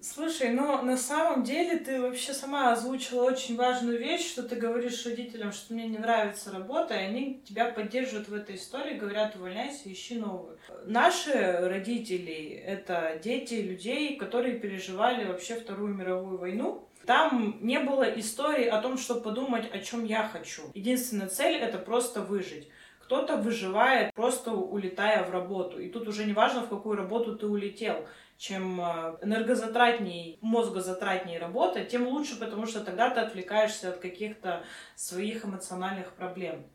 Слушай, 0.06 0.50
ну 0.50 0.82
на 0.82 0.98
самом 0.98 1.44
деле 1.44 1.78
ты 1.78 1.98
вообще 1.98 2.34
сама 2.34 2.72
озвучила 2.72 3.24
очень 3.24 3.56
важную 3.56 3.98
вещь, 3.98 4.28
что 4.28 4.42
ты 4.42 4.54
говоришь 4.54 5.06
родителям, 5.06 5.50
что 5.50 5.72
мне 5.72 5.86
не 5.88 5.96
нравится 5.96 6.52
работа, 6.52 6.92
и 6.92 7.04
они 7.04 7.42
тебя 7.42 7.70
поддерживают 7.70 8.28
в 8.28 8.34
этой 8.34 8.56
истории, 8.56 8.98
говорят, 8.98 9.34
увольняйся, 9.34 9.90
ищи 9.90 10.16
новую. 10.16 10.58
Наши 10.84 11.32
родители— 11.32 12.62
это 12.66 13.18
дети 13.24 13.54
людей, 13.54 14.16
которые 14.16 14.58
переживали 14.58 15.24
вообще 15.24 15.54
Вторую 15.54 15.94
мировую 15.94 16.36
войну. 16.36 16.86
Там 17.06 17.56
не 17.62 17.80
было 17.80 18.02
истории 18.02 18.66
о 18.66 18.82
том, 18.82 18.98
что 18.98 19.14
подумать, 19.14 19.70
о 19.72 19.78
чем 19.78 20.04
я 20.04 20.28
хочу. 20.28 20.64
Единственная 20.74 21.28
цель— 21.28 21.56
это 21.62 21.78
просто 21.78 22.20
выжить. 22.20 22.68
Кто-то 23.04 23.36
выживает, 23.36 24.14
просто 24.14 24.52
улетая 24.52 25.24
в 25.24 25.30
работу. 25.30 25.78
И 25.78 25.90
тут 25.90 26.08
уже 26.08 26.24
не 26.24 26.32
важно, 26.32 26.62
в 26.62 26.68
какую 26.68 26.96
работу 26.96 27.36
ты 27.36 27.46
улетел 27.46 28.06
чем 28.36 28.80
э, 28.80 29.16
энергозатратней, 29.22 30.38
мозгозатратней 30.40 31.38
работа, 31.38 31.84
тем 31.84 32.06
лучше, 32.08 32.38
потому 32.38 32.66
что 32.66 32.80
тогда 32.80 33.10
ты 33.10 33.20
отвлекаешься 33.20 33.90
от 33.90 33.98
каких-то 33.98 34.64
своих 34.96 35.44
эмоциональных 35.44 36.12
проблем. 36.12 36.66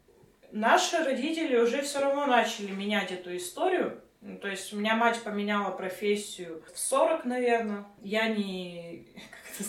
Наши 0.52 1.04
родители 1.04 1.58
уже 1.58 1.82
все 1.82 2.00
равно 2.00 2.26
начали 2.26 2.72
менять 2.72 3.12
эту 3.12 3.36
историю. 3.36 4.02
То 4.42 4.48
есть 4.48 4.74
у 4.74 4.78
меня 4.78 4.96
мать 4.96 5.22
поменяла 5.24 5.72
профессию 5.72 6.64
в 6.74 6.80
40, 6.80 7.26
наверное. 7.26 7.86
Я 8.02 8.28
не, 8.30 9.08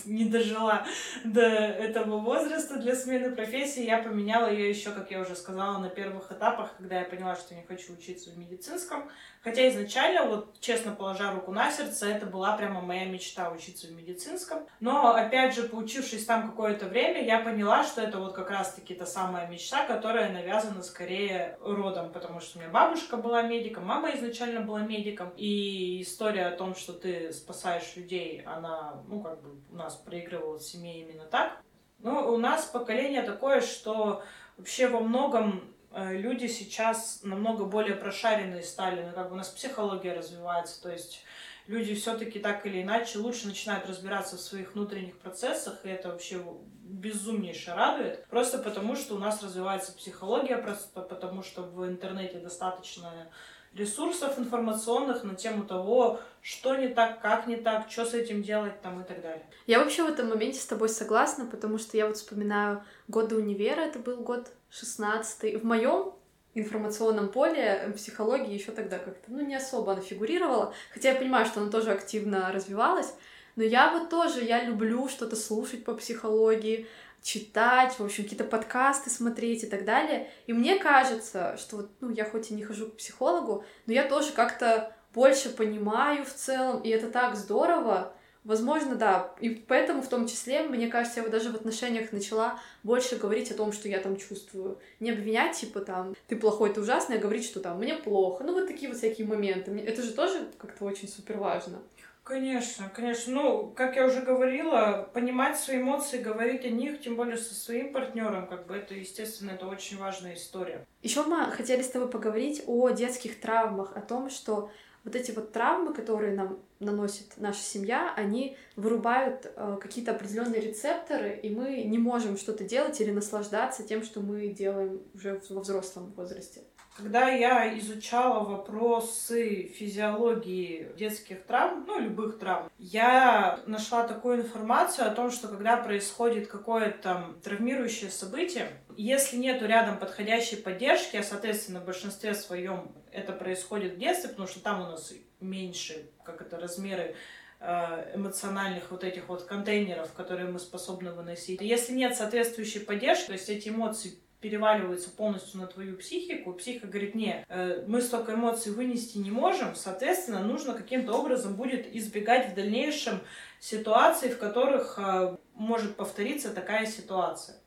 не 0.05 0.25
дожила 0.25 0.87
до 1.25 1.43
этого 1.43 2.19
возраста 2.19 2.77
для 2.77 2.95
смены 2.95 3.35
профессии. 3.35 3.85
Я 3.85 3.99
поменяла 3.99 4.51
ее 4.51 4.69
еще, 4.69 4.91
как 4.91 5.11
я 5.11 5.21
уже 5.21 5.37
сказала, 5.37 5.79
на 5.79 5.89
первых 5.89 6.31
этапах, 6.33 6.77
когда 6.77 7.01
я 7.01 7.05
поняла, 7.05 7.37
что 7.37 7.55
не 7.55 7.63
хочу 7.63 7.93
учиться 7.95 8.31
в 8.31 8.39
медицинском. 8.39 9.11
Хотя 9.43 9.69
изначально, 9.71 10.27
вот 10.27 10.61
честно 10.61 10.95
положа 10.95 11.33
руку 11.33 11.51
на 11.51 11.71
сердце, 11.71 12.09
это 12.09 12.27
была 12.27 12.57
прямо 12.59 12.83
моя 12.83 13.07
мечта 13.07 13.51
учиться 13.51 13.87
в 13.87 13.93
медицинском. 13.93 14.67
Но, 14.81 15.15
опять 15.15 15.55
же, 15.55 15.63
поучившись 15.63 16.27
там 16.27 16.51
какое-то 16.51 16.87
время, 16.87 17.25
я 17.25 17.41
поняла, 17.41 17.83
что 17.83 18.03
это 18.03 18.19
вот 18.19 18.35
как 18.35 18.51
раз-таки 18.51 18.95
та 18.95 19.07
самая 19.07 19.49
мечта, 19.49 19.87
которая 19.87 20.31
навязана 20.31 20.83
скорее 20.83 21.57
родом, 21.63 22.13
потому 22.13 22.41
что 22.41 22.59
у 22.59 22.61
меня 22.61 22.71
бабушка 22.71 23.17
была 23.17 23.41
медиком, 23.41 23.87
мама 23.87 24.15
изначально 24.15 24.61
была 24.61 24.81
медиком, 24.81 25.33
и 25.37 26.03
история 26.03 26.47
о 26.47 26.57
том, 26.57 26.75
что 26.75 26.93
ты 26.93 27.33
спасаешь 27.33 27.97
людей, 27.97 28.43
она, 28.45 29.03
ну, 29.09 29.23
как 29.23 29.41
бы 29.41 29.59
у 29.71 29.75
нас 29.75 29.97
проигрывалась 29.97 30.65
в 30.65 30.71
семье 30.71 31.01
именно 31.01 31.25
так. 31.25 31.63
Ну, 32.01 32.33
у 32.33 32.37
нас 32.37 32.67
поколение 32.67 33.23
такое, 33.23 33.63
что 33.63 34.23
вообще 34.59 34.89
во 34.89 35.01
многом 35.01 35.65
люди 35.95 36.47
сейчас 36.47 37.21
намного 37.23 37.65
более 37.65 37.97
прошаренные 37.97 38.63
стали, 38.63 39.03
ну, 39.03 39.13
как 39.13 39.29
бы 39.29 39.35
у 39.35 39.39
нас 39.39 39.49
психология 39.49 40.13
развивается, 40.13 40.81
то 40.83 40.91
есть 40.91 41.25
люди 41.67 41.95
все-таки 41.95 42.39
так 42.39 42.65
или 42.67 42.83
иначе 42.83 43.19
лучше 43.19 43.47
начинают 43.47 43.87
разбираться 43.87 44.37
в 44.37 44.41
своих 44.41 44.75
внутренних 44.75 45.19
процессах, 45.19 45.81
и 45.85 45.89
это 45.89 46.09
вообще 46.11 46.43
безумнейше 46.85 47.73
радует, 47.75 48.27
просто 48.27 48.59
потому 48.59 48.97
что 48.97 49.15
у 49.15 49.19
нас 49.19 49.43
развивается 49.43 49.93
психология, 49.93 50.59
просто 50.59 51.01
потому 51.01 51.43
что 51.43 51.63
в 51.63 51.87
интернете 51.87 52.39
достаточно 52.39 53.29
ресурсов 53.75 54.39
информационных 54.39 55.23
на 55.23 55.37
тему 55.37 55.65
того, 55.65 56.21
что 56.43 56.75
не 56.75 56.89
так, 56.89 57.21
как 57.21 57.47
не 57.47 57.57
так, 57.57 57.89
что 57.89 58.05
с 58.05 58.15
этим 58.15 58.43
делать 58.43 58.81
там 58.83 59.01
и 59.01 59.05
так 59.05 59.23
далее. 59.23 59.47
Я 59.67 59.79
вообще 59.79 60.03
в 60.03 60.09
этом 60.09 60.29
моменте 60.29 60.59
с 60.59 60.67
тобой 60.67 60.89
согласна, 60.89 61.47
потому 61.47 61.79
что 61.79 61.97
я 61.97 62.07
вот 62.07 62.17
вспоминаю 62.17 62.83
годы 63.07 63.37
универа, 63.37 63.81
это 63.81 64.01
был 64.01 64.17
год 64.19 64.51
16 64.71 65.61
В 65.61 65.65
моем 65.65 66.13
информационном 66.55 67.29
поле 67.29 67.93
психологии 67.97 68.55
еще 68.55 68.73
тогда 68.73 68.99
как-то, 68.99 69.31
ну, 69.31 69.41
не 69.41 69.55
особо 69.55 69.93
она 69.93 70.01
фигурировала, 70.01 70.75
хотя 70.93 71.11
я 71.11 71.15
понимаю, 71.15 71.47
что 71.47 71.61
она 71.61 71.71
тоже 71.71 71.93
активно 71.93 72.51
развивалась, 72.53 73.15
но 73.57 73.63
я 73.63 73.93
вот 73.93 74.11
тоже, 74.11 74.43
я 74.43 74.65
люблю 74.65 75.09
что-то 75.09 75.37
слушать 75.37 75.85
по 75.85 75.95
психологии, 75.95 76.87
читать, 77.23 77.99
в 77.99 78.05
общем, 78.05 78.25
какие-то 78.25 78.45
подкасты 78.45 79.11
смотреть 79.11 79.65
и 79.65 79.67
так 79.67 79.85
далее. 79.85 80.31
И 80.47 80.53
мне 80.53 80.79
кажется, 80.79 81.57
что 81.59 81.77
вот, 81.77 81.91
ну, 82.01 82.11
я 82.11 82.25
хоть 82.25 82.51
и 82.51 82.55
не 82.55 82.63
хожу 82.63 82.87
к 82.87 82.97
психологу, 82.97 83.65
но 83.87 83.93
я 83.93 84.09
тоже 84.09 84.33
как-то 84.33 84.95
больше 85.13 85.51
понимаю 85.51 86.25
в 86.25 86.33
целом, 86.33 86.83
и 86.83 86.89
это 86.89 87.11
так 87.11 87.37
здорово. 87.37 88.15
Возможно, 88.45 88.95
да. 88.95 89.35
И 89.41 89.51
поэтому 89.51 90.03
в 90.03 90.09
том 90.09 90.27
числе, 90.27 90.63
мне 90.63 90.89
кажется, 90.89 91.21
я 91.21 91.25
вот 91.25 91.33
даже 91.33 91.51
в 91.51 91.55
отношениях 91.55 92.13
начала 92.13 92.59
больше 92.83 93.17
говорить 93.17 93.51
о 93.51 93.55
том, 93.55 93.73
что 93.73 93.89
я 93.89 94.01
там 94.01 94.17
чувствую. 94.17 94.79
Не 94.99 95.11
обвинять, 95.11 95.57
типа 95.57 95.81
там, 95.81 96.15
ты 96.27 96.37
плохой, 96.37 96.73
ты 96.73 96.81
ужасный, 96.81 97.19
а 97.19 97.21
говорить, 97.21 97.45
что 97.45 97.61
там, 97.61 97.79
мне 97.79 97.95
плохо. 97.95 98.43
Ну, 98.45 98.55
вот 98.55 98.67
такие 98.67 98.89
вот 98.89 98.97
всякие 98.97 99.27
моменты. 99.27 99.71
Это 99.87 100.03
же 100.03 100.13
тоже 100.13 100.49
как-то 100.59 100.85
очень 100.85 101.09
супер 101.09 101.37
важно. 101.37 101.81
Конечно, 102.23 102.91
конечно. 102.95 103.35
Ну, 103.35 103.73
как 103.75 103.97
я 103.97 104.07
уже 104.07 104.21
говорила, 104.21 105.11
понимать 105.13 105.59
свои 105.59 105.79
эмоции, 105.79 106.23
говорить 106.23 106.65
о 106.65 106.71
них, 106.71 107.01
тем 107.01 107.17
более 107.17 107.37
со 107.37 107.55
своим 107.55 107.93
партнером, 107.93 108.47
как 108.47 108.67
бы 108.67 108.77
это, 108.77 108.95
естественно, 108.95 109.51
это 109.51 109.67
очень 109.67 109.99
важная 109.99 110.35
история. 110.35 110.87
Еще 111.03 111.25
мы 111.25 111.51
хотели 111.51 111.83
с 111.83 111.89
тобой 111.89 112.09
поговорить 112.09 112.63
о 112.67 112.91
детских 112.91 113.41
травмах, 113.41 113.97
о 113.97 114.01
том, 114.01 114.31
что 114.31 114.71
вот 115.03 115.17
эти 115.17 115.33
вот 115.33 115.53
травмы, 115.53 115.93
которые 115.93 116.35
нам 116.35 116.61
наносит 116.81 117.37
наша 117.37 117.63
семья, 117.63 118.13
они 118.17 118.57
вырубают 118.75 119.53
э, 119.55 119.79
какие-то 119.81 120.13
определенные 120.13 120.61
рецепторы, 120.61 121.39
и 121.43 121.51
мы 121.51 121.83
не 121.85 121.99
можем 121.99 122.37
что-то 122.37 122.65
делать 122.65 123.01
или 123.01 123.11
наслаждаться 123.11 123.83
тем, 123.85 124.03
что 124.03 124.21
мы 124.21 124.49
делаем 124.49 125.03
уже 125.15 125.41
во 125.51 125.61
взрослом 125.61 126.13
возрасте. 126.17 126.63
Когда 126.97 127.29
я 127.29 127.79
изучала 127.79 128.45
вопросы 128.45 129.69
физиологии 129.69 130.89
детских 130.99 131.45
травм, 131.47 131.85
ну, 131.87 132.01
любых 132.01 132.39
травм, 132.39 132.71
я 132.79 133.61
нашла 133.67 134.07
такую 134.07 134.43
информацию 134.43 135.07
о 135.07 135.15
том, 135.15 135.31
что 135.31 135.49
когда 135.49 135.77
происходит 135.77 136.49
какое-то 136.49 137.37
травмирующее 137.43 138.11
событие, 138.11 138.69
если 138.97 139.37
нету 139.37 139.67
рядом 139.67 139.99
подходящей 139.99 140.59
поддержки, 140.59 141.17
а, 141.17 141.23
соответственно, 141.23 141.81
в 141.81 141.87
большинстве 141.87 142.35
своем 142.35 142.93
это 143.13 143.33
происходит 143.33 143.95
в 143.95 143.99
детстве, 143.99 144.31
потому 144.31 144.49
что 144.49 144.61
там 144.61 144.83
у 144.83 144.85
нас 144.85 145.11
меньше, 145.41 146.11
как 146.25 146.41
это, 146.43 146.59
размеры 146.59 147.15
э, 147.61 148.13
эмоциональных 148.15 148.91
вот 148.91 149.05
этих 149.05 149.29
вот 149.29 149.45
контейнеров, 149.45 150.13
которые 150.13 150.49
мы 150.49 150.59
способны 150.59 151.13
выносить. 151.13 151.61
Если 151.61 151.93
нет 151.93 152.17
соответствующей 152.17 152.81
поддержки, 152.81 153.27
то 153.27 153.33
есть 153.33 153.49
эти 153.49 153.69
эмоции 153.69 154.19
переваливаются 154.41 155.11
полностью 155.11 155.61
на 155.61 155.67
твою 155.67 155.97
психику, 155.97 156.55
психика 156.55 156.87
говорит, 156.87 157.15
не, 157.15 157.45
э, 157.49 157.85
мы 157.87 158.01
столько 158.01 158.35
эмоций 158.35 158.73
вынести 158.73 159.19
не 159.19 159.31
можем, 159.31 159.75
соответственно, 159.75 160.41
нужно 160.41 160.73
каким-то 160.73 161.13
образом 161.13 161.57
будет 161.57 161.95
избегать 161.95 162.51
в 162.51 162.55
дальнейшем 162.55 163.21
ситуаций, 163.59 164.31
в 164.31 164.39
которых 164.39 164.99
э, 164.99 165.37
может 165.55 165.97
повториться 165.97 166.55
такая 166.55 166.87
ситуация. 166.87 167.60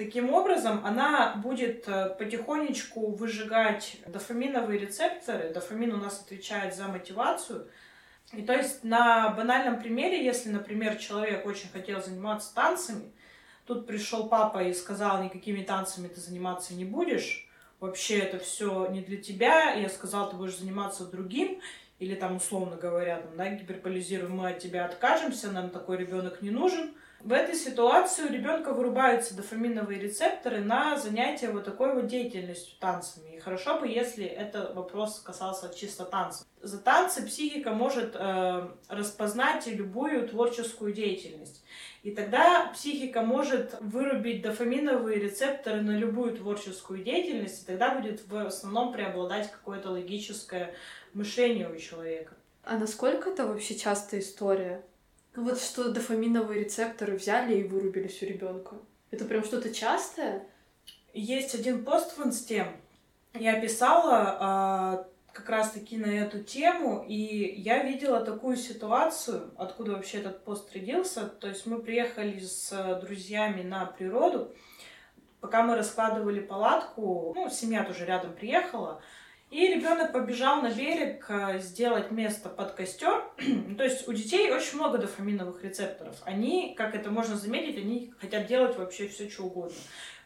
Таким 0.00 0.32
образом, 0.32 0.80
она 0.86 1.34
будет 1.36 1.86
э, 1.86 2.14
потихонечку 2.18 3.08
выжигать 3.08 3.98
дофаминовые 4.06 4.78
рецепторы. 4.80 5.52
Дофамин 5.52 5.92
у 5.92 5.98
нас 5.98 6.22
отвечает 6.22 6.74
за 6.74 6.88
мотивацию. 6.88 7.68
И 8.32 8.40
то 8.40 8.54
есть 8.54 8.82
на 8.82 9.28
банальном 9.28 9.78
примере, 9.78 10.24
если, 10.24 10.48
например, 10.48 10.96
человек 10.96 11.44
очень 11.44 11.68
хотел 11.68 12.02
заниматься 12.02 12.54
танцами, 12.54 13.12
Тут 13.66 13.86
пришел 13.86 14.26
папа 14.26 14.64
и 14.64 14.72
сказал, 14.72 15.22
никакими 15.22 15.62
танцами 15.62 16.08
ты 16.08 16.18
заниматься 16.18 16.72
не 16.72 16.86
будешь. 16.86 17.46
Вообще 17.78 18.20
это 18.20 18.38
все 18.38 18.86
не 18.86 19.02
для 19.02 19.18
тебя. 19.18 19.74
Я 19.74 19.90
сказал, 19.90 20.30
ты 20.30 20.36
будешь 20.36 20.56
заниматься 20.56 21.04
другим. 21.04 21.60
Или 21.98 22.14
там, 22.14 22.36
условно 22.36 22.76
говоря, 22.76 23.20
там, 23.20 23.36
да, 23.36 23.50
гиперполизируем, 23.50 24.34
мы 24.34 24.48
от 24.48 24.60
тебя 24.60 24.86
откажемся, 24.86 25.52
нам 25.52 25.68
такой 25.68 25.98
ребенок 25.98 26.40
не 26.40 26.48
нужен. 26.48 26.94
В 27.22 27.32
этой 27.32 27.54
ситуации 27.54 28.22
у 28.22 28.32
ребенка 28.32 28.72
вырубаются 28.72 29.36
дофаминовые 29.36 30.00
рецепторы 30.00 30.60
на 30.60 30.96
занятия 30.96 31.50
вот 31.50 31.64
такой 31.64 31.94
вот 31.94 32.06
деятельностью 32.06 32.74
танцами. 32.80 33.36
И 33.36 33.38
хорошо 33.38 33.78
бы, 33.78 33.86
если 33.86 34.24
это 34.24 34.72
вопрос 34.74 35.20
касался 35.20 35.70
чисто 35.74 36.06
танцев. 36.06 36.46
За 36.62 36.78
танцы 36.78 37.26
психика 37.26 37.72
может 37.72 38.16
э, 38.16 38.68
распознать 38.88 39.66
любую 39.66 40.28
творческую 40.28 40.94
деятельность. 40.94 41.62
И 42.02 42.10
тогда 42.10 42.70
психика 42.72 43.20
может 43.20 43.76
вырубить 43.80 44.40
дофаминовые 44.40 45.20
рецепторы 45.20 45.82
на 45.82 45.98
любую 45.98 46.34
творческую 46.34 47.04
деятельность, 47.04 47.62
и 47.62 47.66
тогда 47.66 47.94
будет 47.94 48.26
в 48.26 48.46
основном 48.46 48.94
преобладать 48.94 49.50
какое-то 49.50 49.90
логическое 49.90 50.74
мышление 51.12 51.68
у 51.68 51.76
человека. 51.76 52.34
А 52.64 52.78
насколько 52.78 53.28
это 53.28 53.46
вообще 53.46 53.74
частая 53.74 54.20
история? 54.20 54.82
Вот 55.36 55.60
что 55.60 55.92
дофаминовые 55.92 56.64
рецепторы 56.64 57.16
взяли 57.16 57.56
и 57.56 57.64
вырубили 57.64 58.08
всю 58.08 58.26
ребенка. 58.26 58.76
Это 59.10 59.24
прям 59.24 59.44
что-то 59.44 59.72
частое? 59.72 60.46
Есть 61.12 61.54
один 61.54 61.84
пост 61.84 62.16
в 62.16 62.26
инсте. 62.26 62.68
Я 63.34 63.60
писала 63.60 64.36
а, 64.40 65.06
как 65.32 65.48
раз-таки 65.48 65.96
на 65.96 66.06
эту 66.06 66.42
тему, 66.42 67.04
и 67.06 67.14
я 67.60 67.82
видела 67.84 68.20
такую 68.20 68.56
ситуацию, 68.56 69.52
откуда 69.56 69.92
вообще 69.92 70.18
этот 70.18 70.44
пост 70.44 70.72
родился. 70.74 71.26
То 71.26 71.48
есть 71.48 71.64
мы 71.66 71.80
приехали 71.80 72.40
с 72.40 73.00
друзьями 73.00 73.62
на 73.62 73.86
природу, 73.86 74.52
пока 75.40 75.62
мы 75.62 75.76
раскладывали 75.76 76.40
палатку, 76.40 77.32
ну, 77.36 77.48
семья 77.50 77.84
тоже 77.84 78.04
рядом 78.04 78.34
приехала, 78.34 79.00
и 79.50 79.66
ребенок 79.66 80.12
побежал 80.12 80.62
на 80.62 80.70
берег 80.70 81.26
э, 81.28 81.58
сделать 81.58 82.10
место 82.10 82.48
под 82.48 82.72
костер. 82.72 83.24
То 83.76 83.84
есть 83.84 84.06
у 84.08 84.12
детей 84.12 84.50
очень 84.50 84.76
много 84.76 84.98
дофаминовых 84.98 85.62
рецепторов. 85.64 86.16
Они, 86.24 86.74
как 86.76 86.94
это 86.94 87.10
можно 87.10 87.36
заметить, 87.36 87.76
они 87.76 88.12
хотят 88.18 88.46
делать 88.46 88.76
вообще 88.78 89.08
все, 89.08 89.28
что 89.28 89.44
угодно 89.44 89.76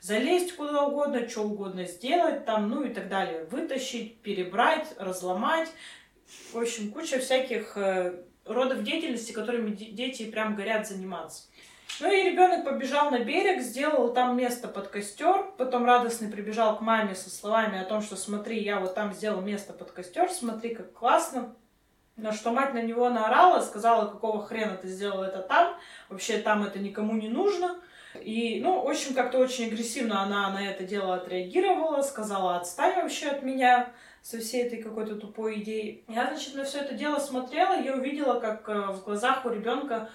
залезть 0.04 0.54
куда 0.56 0.84
угодно, 0.84 1.26
что 1.26 1.44
угодно 1.44 1.86
сделать 1.86 2.44
там, 2.44 2.68
ну 2.68 2.84
и 2.84 2.92
так 2.92 3.08
далее. 3.08 3.44
Вытащить, 3.50 4.18
перебрать, 4.18 4.94
разломать. 4.98 5.70
В 6.52 6.58
общем, 6.58 6.92
куча 6.92 7.18
всяких 7.18 7.74
э, 7.78 8.22
родов 8.44 8.82
деятельности, 8.82 9.32
которыми 9.32 9.70
дети 9.70 10.30
прям 10.30 10.56
горят 10.56 10.86
заниматься. 10.86 11.44
Ну 12.00 12.12
и 12.12 12.30
ребенок 12.30 12.64
побежал 12.64 13.10
на 13.10 13.20
берег, 13.20 13.60
сделал 13.60 14.12
там 14.12 14.36
место 14.36 14.66
под 14.66 14.88
костер, 14.88 15.44
потом 15.56 15.84
радостный 15.84 16.28
прибежал 16.28 16.76
к 16.76 16.80
маме 16.80 17.14
со 17.14 17.30
словами 17.30 17.80
о 17.80 17.84
том, 17.84 18.02
что 18.02 18.16
смотри, 18.16 18.60
я 18.60 18.80
вот 18.80 18.94
там 18.94 19.12
сделал 19.12 19.40
место 19.40 19.72
под 19.72 19.92
костер, 19.92 20.28
смотри, 20.30 20.74
как 20.74 20.92
классно. 20.92 21.54
На 22.16 22.32
что 22.32 22.52
мать 22.52 22.74
на 22.74 22.82
него 22.82 23.08
наорала, 23.08 23.60
сказала, 23.60 24.06
какого 24.06 24.44
хрена 24.44 24.76
ты 24.76 24.88
сделал 24.88 25.22
это 25.22 25.40
там, 25.40 25.76
вообще 26.08 26.38
там 26.38 26.64
это 26.64 26.78
никому 26.78 27.14
не 27.14 27.28
нужно. 27.28 27.76
И, 28.20 28.60
ну, 28.62 28.82
в 28.82 28.88
общем, 28.88 29.14
как-то 29.14 29.38
очень 29.38 29.66
агрессивно 29.66 30.22
она 30.22 30.50
на 30.50 30.64
это 30.64 30.84
дело 30.84 31.16
отреагировала, 31.16 32.02
сказала, 32.02 32.56
отстань 32.56 33.02
вообще 33.02 33.30
от 33.30 33.42
меня 33.42 33.90
со 34.22 34.38
всей 34.38 34.64
этой 34.64 34.82
какой-то 34.82 35.16
тупой 35.16 35.60
идеей. 35.60 36.04
Я, 36.08 36.26
значит, 36.28 36.54
на 36.54 36.64
все 36.64 36.78
это 36.78 36.94
дело 36.94 37.18
смотрела, 37.18 37.80
я 37.80 37.94
увидела, 37.94 38.38
как 38.38 38.68
э, 38.68 38.92
в 38.92 39.04
глазах 39.04 39.44
у 39.44 39.50
ребенка 39.50 40.08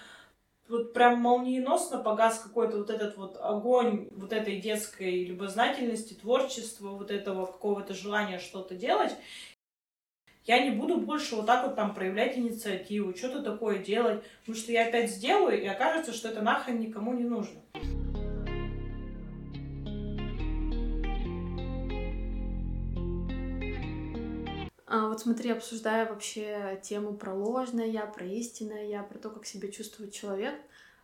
вот 0.70 0.92
прям 0.92 1.18
молниеносно 1.20 1.98
погас 1.98 2.38
какой-то 2.38 2.78
вот 2.78 2.90
этот 2.90 3.16
вот 3.16 3.38
огонь 3.40 4.08
вот 4.12 4.32
этой 4.32 4.60
детской 4.60 5.24
любознательности, 5.24 6.14
творчества, 6.14 6.88
вот 6.88 7.10
этого 7.10 7.46
какого-то 7.46 7.94
желания 7.94 8.38
что-то 8.38 8.74
делать. 8.74 9.14
Я 10.46 10.64
не 10.64 10.70
буду 10.70 10.96
больше 10.96 11.36
вот 11.36 11.46
так 11.46 11.66
вот 11.66 11.76
там 11.76 11.94
проявлять 11.94 12.38
инициативу, 12.38 13.14
что-то 13.14 13.42
такое 13.42 13.78
делать, 13.78 14.24
потому 14.40 14.56
что 14.56 14.72
я 14.72 14.86
опять 14.86 15.10
сделаю, 15.10 15.62
и 15.62 15.66
окажется, 15.66 16.12
что 16.12 16.28
это 16.28 16.40
нахрен 16.40 16.80
никому 16.80 17.12
не 17.12 17.24
нужно. 17.24 17.60
Вот 24.90 25.20
смотри, 25.20 25.50
обсуждая 25.50 26.08
вообще 26.08 26.80
тему 26.82 27.14
про 27.14 27.32
ложное 27.32 27.86
я, 27.86 28.06
про 28.06 28.24
истинное 28.24 28.86
я, 28.86 29.02
про 29.02 29.18
то, 29.18 29.30
как 29.30 29.46
себя 29.46 29.70
чувствует 29.70 30.12
человек, 30.12 30.54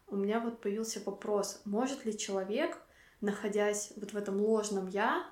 у 0.09 0.17
меня 0.17 0.41
вот 0.41 0.61
появился 0.61 1.01
вопрос, 1.05 1.61
может 1.65 2.05
ли 2.05 2.17
человек, 2.17 2.79
находясь 3.21 3.93
вот 3.97 4.13
в 4.13 4.17
этом 4.17 4.41
ложном 4.41 4.89
я, 4.89 5.25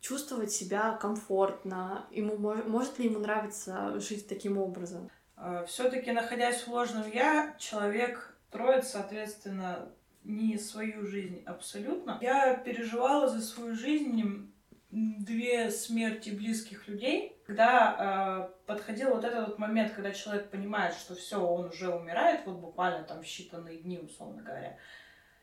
чувствовать 0.00 0.52
себя 0.52 0.92
комфортно, 0.92 2.06
ему 2.10 2.36
может 2.36 2.98
ли 2.98 3.06
ему 3.06 3.18
нравиться 3.18 3.98
жить 4.00 4.28
таким 4.28 4.58
образом? 4.58 5.10
А, 5.36 5.64
Все-таки 5.64 6.12
находясь 6.12 6.62
в 6.62 6.68
ложном 6.68 7.10
я, 7.10 7.54
человек 7.58 8.34
строит, 8.48 8.84
соответственно, 8.84 9.88
не 10.24 10.58
свою 10.58 11.06
жизнь 11.06 11.42
абсолютно. 11.46 12.18
Я 12.20 12.54
переживала 12.56 13.28
за 13.28 13.40
свою 13.40 13.74
жизнь 13.74 14.52
две 14.90 15.70
смерти 15.70 16.30
близких 16.30 16.88
людей, 16.88 17.36
когда 17.50 18.48
э, 18.48 18.66
подходил 18.66 19.10
вот 19.10 19.24
этот 19.24 19.48
вот 19.48 19.58
момент, 19.58 19.92
когда 19.92 20.12
человек 20.12 20.50
понимает, 20.50 20.94
что 20.94 21.16
все, 21.16 21.44
он 21.44 21.66
уже 21.66 21.92
умирает, 21.92 22.46
вот 22.46 22.58
буквально 22.58 23.02
там 23.02 23.22
считанные 23.22 23.82
дни, 23.82 23.98
условно 23.98 24.42
говоря. 24.42 24.76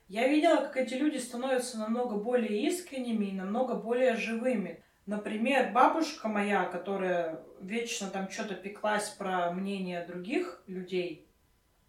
Я 0.07 0.29
видела, 0.29 0.61
как 0.61 0.77
эти 0.77 0.93
люди 0.93 1.17
становятся 1.17 1.77
намного 1.77 2.15
более 2.15 2.65
искренними 2.65 3.25
и 3.25 3.33
намного 3.33 3.75
более 3.75 4.15
живыми. 4.15 4.81
Например, 5.05 5.73
бабушка 5.73 6.29
моя, 6.29 6.63
которая 6.63 7.41
вечно 7.59 8.09
там 8.09 8.29
что-то 8.29 8.55
пеклась 8.55 9.09
про 9.09 9.51
мнение 9.51 10.05
других 10.05 10.63
людей, 10.65 11.27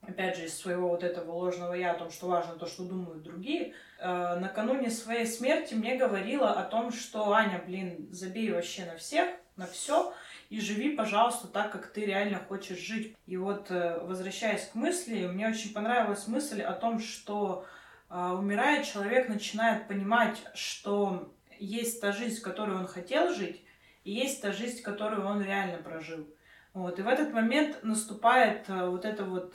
опять 0.02 0.36
же, 0.36 0.46
из 0.46 0.58
своего 0.58 0.88
вот 0.88 1.04
этого 1.04 1.30
ложного 1.30 1.74
я, 1.74 1.92
о 1.92 1.98
том, 1.98 2.10
что 2.10 2.26
важно 2.26 2.56
то, 2.56 2.66
что 2.66 2.82
думают 2.82 3.22
другие, 3.22 3.72
э, 4.00 4.38
накануне 4.40 4.90
своей 4.90 5.26
смерти 5.26 5.74
мне 5.74 5.94
говорила 5.94 6.50
о 6.50 6.64
том, 6.64 6.90
что 6.90 7.32
Аня, 7.32 7.62
блин, 7.64 8.08
забей 8.10 8.50
вообще 8.50 8.84
на 8.84 8.96
всех, 8.96 9.28
на 9.58 9.66
все, 9.66 10.14
и 10.48 10.60
живи, 10.60 10.96
пожалуйста, 10.96 11.46
так, 11.48 11.72
как 11.72 11.88
ты 11.88 12.06
реально 12.06 12.38
хочешь 12.38 12.78
жить. 12.78 13.14
И 13.26 13.36
вот, 13.36 13.70
э, 13.70 14.00
возвращаясь 14.02 14.64
к 14.66 14.74
мысли, 14.74 15.26
мне 15.26 15.48
очень 15.48 15.74
понравилась 15.74 16.26
мысль 16.26 16.62
о 16.62 16.72
том, 16.72 17.00
что 17.00 17.66
э, 18.08 18.14
умирает 18.18 18.86
человек, 18.86 19.28
начинает 19.28 19.86
понимать, 19.88 20.38
что 20.54 21.34
есть 21.58 22.00
та 22.00 22.12
жизнь, 22.12 22.40
которую 22.40 22.78
он 22.78 22.86
хотел 22.86 23.34
жить, 23.34 23.62
и 24.04 24.12
есть 24.12 24.40
та 24.40 24.52
жизнь, 24.52 24.80
которую 24.80 25.26
он 25.26 25.42
реально 25.42 25.78
прожил. 25.78 26.26
Вот. 26.72 26.98
И 26.98 27.02
в 27.02 27.08
этот 27.08 27.34
момент 27.34 27.80
наступает 27.82 28.70
э, 28.70 28.88
вот 28.88 29.04
это 29.04 29.24
вот 29.24 29.54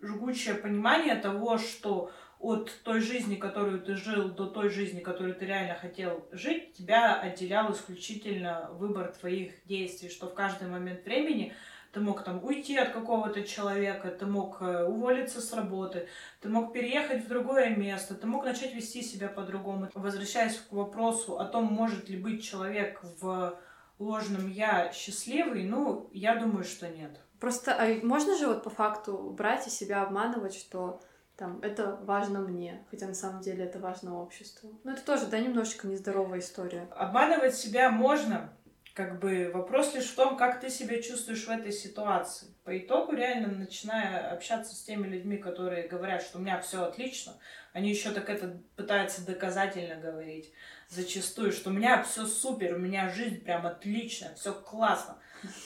жгучее 0.00 0.54
понимание 0.54 1.16
того, 1.16 1.58
что 1.58 2.12
от 2.42 2.72
той 2.82 3.00
жизни, 3.00 3.36
которую 3.36 3.80
ты 3.80 3.94
жил, 3.94 4.28
до 4.28 4.46
той 4.46 4.68
жизни, 4.68 5.00
которую 5.00 5.34
ты 5.34 5.46
реально 5.46 5.76
хотел 5.76 6.26
жить, 6.32 6.74
тебя 6.74 7.14
отделял 7.14 7.72
исключительно 7.72 8.68
выбор 8.72 9.12
твоих 9.18 9.52
действий, 9.64 10.10
что 10.10 10.26
в 10.26 10.34
каждый 10.34 10.68
момент 10.68 11.04
времени 11.04 11.54
Ты 11.92 12.00
мог 12.00 12.24
там 12.24 12.42
уйти 12.42 12.78
от 12.78 12.90
какого-то 12.92 13.42
человека, 13.42 14.08
ты 14.10 14.24
мог 14.24 14.62
э, 14.62 14.84
уволиться 14.84 15.42
с 15.42 15.52
работы, 15.52 16.08
ты 16.40 16.48
мог 16.48 16.72
переехать 16.72 17.22
в 17.22 17.28
другое 17.28 17.76
место, 17.76 18.14
ты 18.14 18.26
мог 18.26 18.46
начать 18.46 18.74
вести 18.74 19.02
себя 19.02 19.28
по-другому. 19.28 19.90
Возвращаясь 19.94 20.56
к 20.56 20.72
вопросу 20.72 21.38
о 21.38 21.44
том, 21.44 21.64
может 21.66 22.08
ли 22.08 22.16
быть 22.16 22.42
человек 22.42 23.02
в 23.20 23.58
ложном 23.98 24.50
я 24.50 24.90
счастливый, 24.92 25.64
ну, 25.64 26.08
я 26.14 26.36
думаю, 26.36 26.64
что 26.64 26.88
нет. 26.88 27.20
Просто 27.38 27.76
а 27.78 27.86
можно 28.02 28.38
же 28.38 28.46
вот 28.46 28.64
по 28.64 28.70
факту 28.70 29.34
брать 29.36 29.66
и 29.66 29.70
себя 29.70 30.02
обманывать, 30.02 30.54
что 30.54 31.02
там, 31.36 31.60
это 31.62 31.96
важно 32.02 32.40
мне, 32.40 32.84
хотя 32.90 33.06
на 33.06 33.14
самом 33.14 33.40
деле 33.40 33.64
это 33.64 33.78
важно 33.78 34.20
обществу. 34.20 34.78
Ну, 34.84 34.92
это 34.92 35.02
тоже, 35.02 35.26
да, 35.26 35.38
немножечко 35.38 35.86
нездоровая 35.86 36.40
история. 36.40 36.88
Обманывать 36.94 37.54
себя 37.54 37.90
можно, 37.90 38.52
как 38.94 39.18
бы 39.18 39.50
вопрос 39.52 39.94
лишь 39.94 40.10
в 40.10 40.14
том, 40.14 40.36
как 40.36 40.60
ты 40.60 40.68
себя 40.68 41.00
чувствуешь 41.00 41.46
в 41.46 41.50
этой 41.50 41.72
ситуации. 41.72 42.48
По 42.64 42.76
итогу, 42.78 43.12
реально, 43.12 43.48
начиная 43.48 44.30
общаться 44.32 44.74
с 44.74 44.82
теми 44.82 45.06
людьми, 45.06 45.38
которые 45.38 45.88
говорят, 45.88 46.22
что 46.22 46.38
у 46.38 46.42
меня 46.42 46.60
все 46.60 46.84
отлично, 46.84 47.32
они 47.72 47.88
еще 47.88 48.10
так 48.10 48.28
это 48.28 48.60
пытаются 48.76 49.24
доказательно 49.24 49.96
говорить 49.96 50.52
зачастую, 50.88 51.52
что 51.52 51.70
у 51.70 51.72
меня 51.72 52.02
все 52.02 52.26
супер, 52.26 52.74
у 52.74 52.78
меня 52.78 53.08
жизнь 53.08 53.42
прям 53.42 53.66
отличная, 53.66 54.34
все 54.34 54.52
классно. 54.52 55.16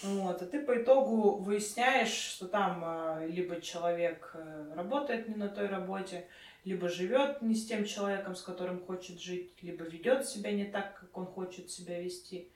Вот, 0.02 0.42
а 0.42 0.46
ты 0.46 0.60
по 0.60 0.80
итогу 0.80 1.36
выясняешь, 1.36 2.12
что 2.12 2.48
там 2.48 2.82
а, 2.84 3.26
либо 3.26 3.60
человек 3.60 4.30
э, 4.34 4.72
работает 4.74 5.28
не 5.28 5.34
на 5.34 5.48
той 5.48 5.66
работе, 5.66 6.28
либо 6.64 6.88
живет 6.88 7.42
не 7.42 7.54
с 7.54 7.66
тем 7.66 7.84
человеком, 7.84 8.34
с 8.34 8.42
которым 8.42 8.84
хочет 8.84 9.20
жить, 9.20 9.52
либо 9.62 9.84
ведет 9.84 10.26
себя 10.26 10.52
не 10.52 10.64
так, 10.64 10.98
как 10.98 11.16
он 11.16 11.26
хочет 11.26 11.70
себя 11.70 12.00
вести. 12.02 12.50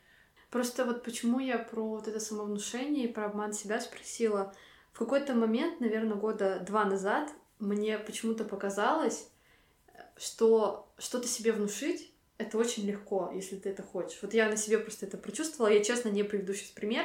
Просто 0.51 0.85
вот 0.85 1.05
почему 1.05 1.39
я 1.39 1.59
про 1.59 1.87
вот 1.87 2.09
это 2.09 2.19
самовнушение 2.19 3.05
и 3.05 3.13
про 3.13 3.27
обман 3.27 3.53
себя 3.53 3.81
спросила. 3.81 4.53
В 4.93 4.99
какой-то 4.99 5.35
момент, 5.35 5.81
наверное, 5.81 6.17
года 6.17 6.61
два 6.61 6.85
назад, 6.85 7.31
мне 7.61 7.99
почему-то 7.99 8.45
показалось, 8.45 9.31
что 10.17 10.93
что-то 10.99 11.29
себе 11.29 11.53
внушить 11.53 12.10
это 12.41 12.57
очень 12.59 12.87
легко, 12.87 13.31
если 13.35 13.57
ты 13.57 13.69
это 13.69 13.83
хочешь. 13.83 14.19
Вот 14.23 14.33
я 14.35 14.49
на 14.49 14.57
себе 14.57 14.79
просто 14.79 15.07
это 15.07 15.19
прочувствовала. 15.19 15.73
Я, 15.73 15.85
честно, 15.85 16.09
не 16.09 16.23
приведу 16.23 16.55
сейчас 16.55 16.71
пример, 16.71 17.05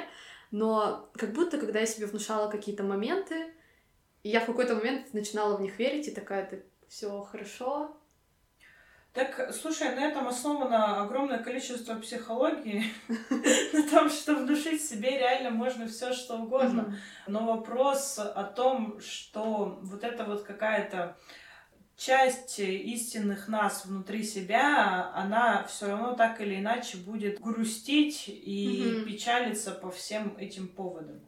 но 0.51 1.09
как 1.13 1.33
будто, 1.33 1.57
когда 1.57 1.81
я 1.81 1.85
себе 1.85 2.05
внушала 2.05 2.49
какие-то 2.49 2.83
моменты, 2.83 3.53
и 4.23 4.29
я 4.29 4.39
в 4.39 4.45
какой-то 4.45 4.75
момент 4.75 5.13
начинала 5.13 5.57
в 5.57 5.61
них 5.61 5.77
верить, 5.77 6.07
и 6.07 6.11
такая, 6.11 6.45
так, 6.45 6.61
все 6.87 7.21
хорошо. 7.21 7.97
Так, 9.13 9.53
слушай, 9.53 9.95
на 9.95 10.05
этом 10.05 10.27
основано 10.27 11.03
огромное 11.03 11.39
количество 11.39 11.95
психологии, 11.95 12.83
на 13.73 13.89
том, 13.89 14.09
что 14.09 14.35
внушить 14.35 14.83
себе 14.83 15.17
реально 15.17 15.51
можно 15.51 15.87
все 15.87 16.13
что 16.13 16.37
угодно. 16.37 16.97
Но 17.27 17.45
вопрос 17.45 18.19
о 18.19 18.43
том, 18.43 18.99
что 18.99 19.79
вот 19.81 20.03
это 20.03 20.23
вот 20.23 20.43
какая-то 20.43 21.17
часть 21.97 22.59
истинных 22.59 23.47
нас 23.47 23.85
внутри 23.85 24.23
себя, 24.23 25.11
она 25.13 25.63
все 25.63 25.87
равно 25.87 26.15
так 26.15 26.41
или 26.41 26.59
иначе 26.59 26.97
будет 26.97 27.39
грустить 27.39 28.25
и 28.27 28.97
угу. 28.97 29.05
печалиться 29.05 29.71
по 29.71 29.91
всем 29.91 30.35
этим 30.37 30.67
поводам. 30.67 31.21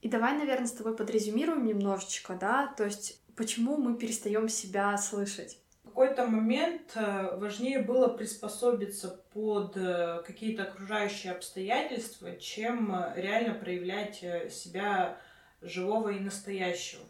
И 0.00 0.08
давай, 0.08 0.36
наверное, 0.36 0.66
с 0.66 0.72
тобой 0.72 0.96
подрезюмируем 0.96 1.64
немножечко, 1.64 2.34
да, 2.34 2.72
то 2.76 2.84
есть 2.84 3.20
почему 3.36 3.76
мы 3.76 3.96
перестаем 3.96 4.48
себя 4.48 4.96
слышать? 4.98 5.58
В 5.82 5.88
какой-то 5.88 6.26
момент 6.26 6.92
э, 6.94 7.36
важнее 7.36 7.78
было 7.78 8.08
приспособиться 8.08 9.22
под 9.32 9.76
э, 9.76 10.22
какие-то 10.26 10.64
окружающие 10.64 11.32
обстоятельства, 11.32 12.36
чем 12.36 12.94
э, 12.94 13.12
реально 13.16 13.54
проявлять 13.54 14.16
себя 14.52 15.18
живого 15.62 16.10
и 16.10 16.20
настоящего. 16.20 17.02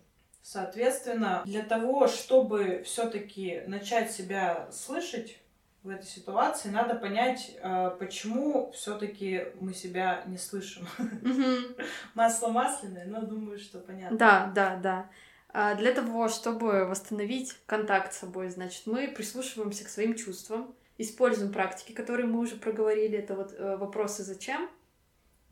Соответственно, 0.44 1.40
для 1.46 1.62
того, 1.62 2.06
чтобы 2.06 2.82
все-таки 2.84 3.62
начать 3.66 4.12
себя 4.12 4.68
слышать 4.70 5.38
в 5.82 5.88
этой 5.88 6.04
ситуации, 6.04 6.68
надо 6.68 6.96
понять, 6.96 7.56
а, 7.62 7.88
почему 7.92 8.70
все-таки 8.72 9.46
мы 9.58 9.72
себя 9.72 10.22
не 10.26 10.36
слышим. 10.36 10.86
Масло 12.14 12.48
масляное, 12.48 13.06
но 13.06 13.22
думаю, 13.22 13.58
что 13.58 13.78
понятно. 13.78 14.18
Да, 14.18 14.52
да, 14.54 14.76
да. 14.76 15.10
А, 15.48 15.74
для 15.76 15.94
того, 15.94 16.28
чтобы 16.28 16.84
восстановить 16.84 17.56
контакт 17.64 18.12
с 18.12 18.18
собой, 18.18 18.50
значит, 18.50 18.82
мы 18.84 19.08
прислушиваемся 19.08 19.86
к 19.86 19.88
своим 19.88 20.14
чувствам, 20.14 20.74
используем 20.98 21.54
практики, 21.54 21.92
которые 21.92 22.26
мы 22.26 22.40
уже 22.40 22.56
проговорили. 22.56 23.16
Это 23.16 23.34
вот 23.34 23.54
э, 23.56 23.78
вопросы 23.78 24.22
«зачем?», 24.22 24.68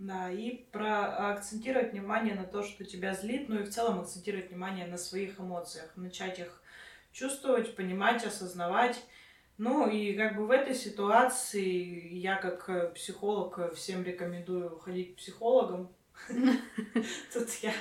да, 0.02 0.30
и 0.30 0.64
про 0.72 1.30
акцентировать 1.30 1.92
внимание 1.92 2.34
на 2.34 2.44
то, 2.44 2.62
что 2.62 2.84
тебя 2.84 3.14
злит, 3.14 3.48
ну 3.48 3.60
и 3.60 3.62
в 3.62 3.70
целом 3.70 4.00
акцентировать 4.00 4.50
внимание 4.50 4.86
на 4.86 4.98
своих 4.98 5.38
эмоциях, 5.38 5.96
начать 5.96 6.40
их 6.40 6.60
чувствовать, 7.12 7.76
понимать, 7.76 8.24
осознавать. 8.24 9.00
Ну 9.58 9.88
и 9.88 10.14
как 10.14 10.36
бы 10.36 10.46
в 10.46 10.50
этой 10.50 10.74
ситуации 10.74 12.14
я 12.16 12.36
как 12.36 12.68
э, 12.68 12.90
психолог 12.94 13.74
всем 13.74 14.02
рекомендую 14.02 14.76
ходить 14.78 15.14
к 15.14 15.18
психологам. 15.18 15.92
Тут 17.32 17.48
я 17.62 17.72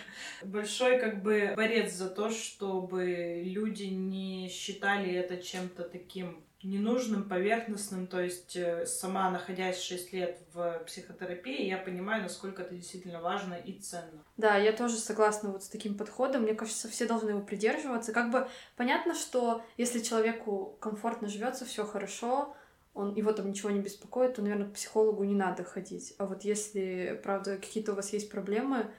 большой 0.43 0.99
как 0.99 1.21
бы 1.21 1.53
борец 1.55 1.93
за 1.93 2.09
то, 2.09 2.29
чтобы 2.29 3.41
люди 3.43 3.83
не 3.83 4.49
считали 4.49 5.13
это 5.13 5.37
чем-то 5.37 5.83
таким 5.83 6.43
ненужным, 6.63 7.27
поверхностным. 7.27 8.07
То 8.07 8.21
есть 8.21 8.55
э, 8.55 8.85
сама, 8.85 9.29
находясь 9.29 9.81
6 9.81 10.13
лет 10.13 10.39
в 10.53 10.83
психотерапии, 10.85 11.67
я 11.67 11.77
понимаю, 11.77 12.23
насколько 12.23 12.61
это 12.61 12.75
действительно 12.75 13.21
важно 13.21 13.55
и 13.55 13.73
ценно. 13.79 14.23
Да, 14.37 14.57
я 14.57 14.71
тоже 14.71 14.97
согласна 14.97 15.51
вот 15.51 15.63
с 15.63 15.69
таким 15.69 15.97
подходом. 15.97 16.43
Мне 16.43 16.53
кажется, 16.53 16.87
все 16.87 17.07
должны 17.07 17.31
его 17.31 17.41
придерживаться. 17.41 18.13
Как 18.13 18.31
бы 18.31 18.47
понятно, 18.75 19.15
что 19.15 19.63
если 19.77 19.99
человеку 19.99 20.77
комфортно 20.79 21.27
живется, 21.27 21.65
все 21.65 21.85
хорошо, 21.85 22.55
он, 22.93 23.15
его 23.15 23.31
там 23.31 23.49
ничего 23.49 23.69
не 23.69 23.79
беспокоит, 23.79 24.35
то, 24.35 24.41
наверное, 24.41 24.67
к 24.67 24.73
психологу 24.73 25.23
не 25.23 25.35
надо 25.35 25.63
ходить. 25.63 26.13
А 26.17 26.25
вот 26.25 26.43
если, 26.43 27.19
правда, 27.23 27.57
какие-то 27.57 27.93
у 27.93 27.95
вас 27.95 28.11
есть 28.13 28.29
проблемы, 28.29 28.91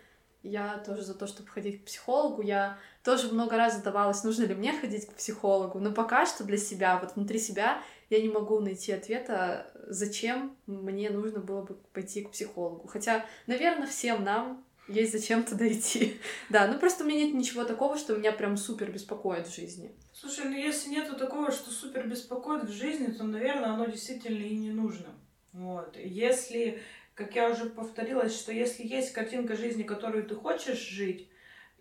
я 0.42 0.78
тоже 0.78 1.02
за 1.02 1.14
то, 1.14 1.26
чтобы 1.26 1.48
ходить 1.48 1.82
к 1.82 1.84
психологу. 1.84 2.42
Я 2.42 2.78
тоже 3.04 3.32
много 3.32 3.56
раз 3.56 3.76
задавалась, 3.76 4.24
нужно 4.24 4.44
ли 4.44 4.54
мне 4.54 4.72
ходить 4.72 5.06
к 5.06 5.14
психологу. 5.14 5.78
Но 5.78 5.92
пока 5.92 6.26
что 6.26 6.44
для 6.44 6.58
себя, 6.58 6.98
вот 6.98 7.14
внутри 7.14 7.38
себя, 7.38 7.80
я 8.10 8.20
не 8.20 8.28
могу 8.28 8.60
найти 8.60 8.92
ответа, 8.92 9.70
зачем 9.86 10.56
мне 10.66 11.10
нужно 11.10 11.40
было 11.40 11.62
бы 11.62 11.74
пойти 11.92 12.22
к 12.22 12.32
психологу. 12.32 12.88
Хотя, 12.88 13.24
наверное, 13.46 13.86
всем 13.86 14.24
нам 14.24 14.64
есть 14.88 15.12
зачем 15.12 15.44
туда 15.44 15.66
идти. 15.68 16.20
Да, 16.50 16.66
ну 16.66 16.78
просто 16.78 17.04
у 17.04 17.06
меня 17.06 17.24
нет 17.24 17.34
ничего 17.34 17.64
такого, 17.64 17.96
что 17.96 18.16
меня 18.16 18.32
прям 18.32 18.56
супер 18.56 18.90
беспокоит 18.90 19.46
в 19.46 19.54
жизни. 19.54 19.94
Слушай, 20.12 20.46
ну 20.46 20.56
если 20.56 20.90
нету 20.90 21.16
такого, 21.16 21.50
что 21.50 21.70
супер 21.70 22.06
беспокоит 22.06 22.64
в 22.64 22.72
жизни, 22.72 23.06
то, 23.06 23.24
наверное, 23.24 23.70
оно 23.70 23.86
действительно 23.86 24.42
и 24.42 24.56
не 24.56 24.70
нужно. 24.70 25.14
Вот. 25.52 25.96
Если 25.96 26.80
как 27.14 27.34
я 27.34 27.50
уже 27.50 27.66
повторилась, 27.66 28.38
что 28.38 28.52
если 28.52 28.86
есть 28.86 29.12
картинка 29.12 29.56
жизни, 29.56 29.82
которую 29.82 30.24
ты 30.24 30.34
хочешь 30.34 30.78
жить, 30.78 31.28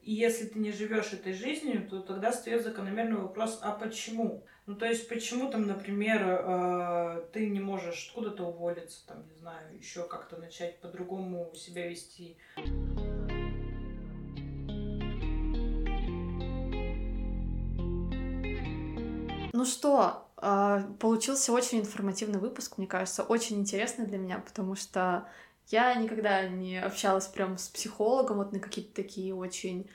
и 0.02 0.14
если 0.14 0.46
ты 0.46 0.60
не 0.60 0.72
живешь 0.72 1.14
этой 1.14 1.34
жизнью, 1.34 1.88
то 1.88 2.02
тогда 2.02 2.32
встает 2.32 2.64
закономерный 2.64 3.22
вопрос, 3.22 3.60
а 3.62 3.72
почему? 3.72 4.46
Ну, 4.72 4.78
то 4.78 4.86
есть, 4.86 5.10
почему 5.10 5.52
там, 5.52 5.68
например, 5.68 6.22
э, 6.24 7.24
ты 7.34 7.50
не 7.50 7.60
можешь 7.60 8.08
откуда-то 8.08 8.46
уволиться, 8.46 9.06
там, 9.06 9.18
не 9.28 9.36
знаю, 9.36 9.78
еще 9.78 10.08
как-то 10.08 10.38
начать 10.38 10.80
по-другому 10.80 11.52
себя 11.54 11.90
вести? 11.90 12.38
Ну 19.52 19.66
что, 19.66 20.30
а, 20.38 20.84
получился 21.00 21.52
очень 21.52 21.82
информативный 21.82 22.40
выпуск, 22.40 22.78
мне 22.78 22.88
кажется, 22.88 23.24
очень 23.24 23.60
интересный 23.60 24.06
для 24.06 24.20
меня, 24.20 24.40
потому 24.40 24.76
что 24.76 25.28
я 25.68 25.94
никогда 25.96 26.48
не 26.48 26.78
общалась 26.78 27.28
прям 27.28 27.58
с 27.58 27.68
психологом 27.68 28.38
вот 28.38 28.54
на 28.54 28.60
какие-то 28.62 28.96
такие 28.96 29.36
очень 29.36 29.90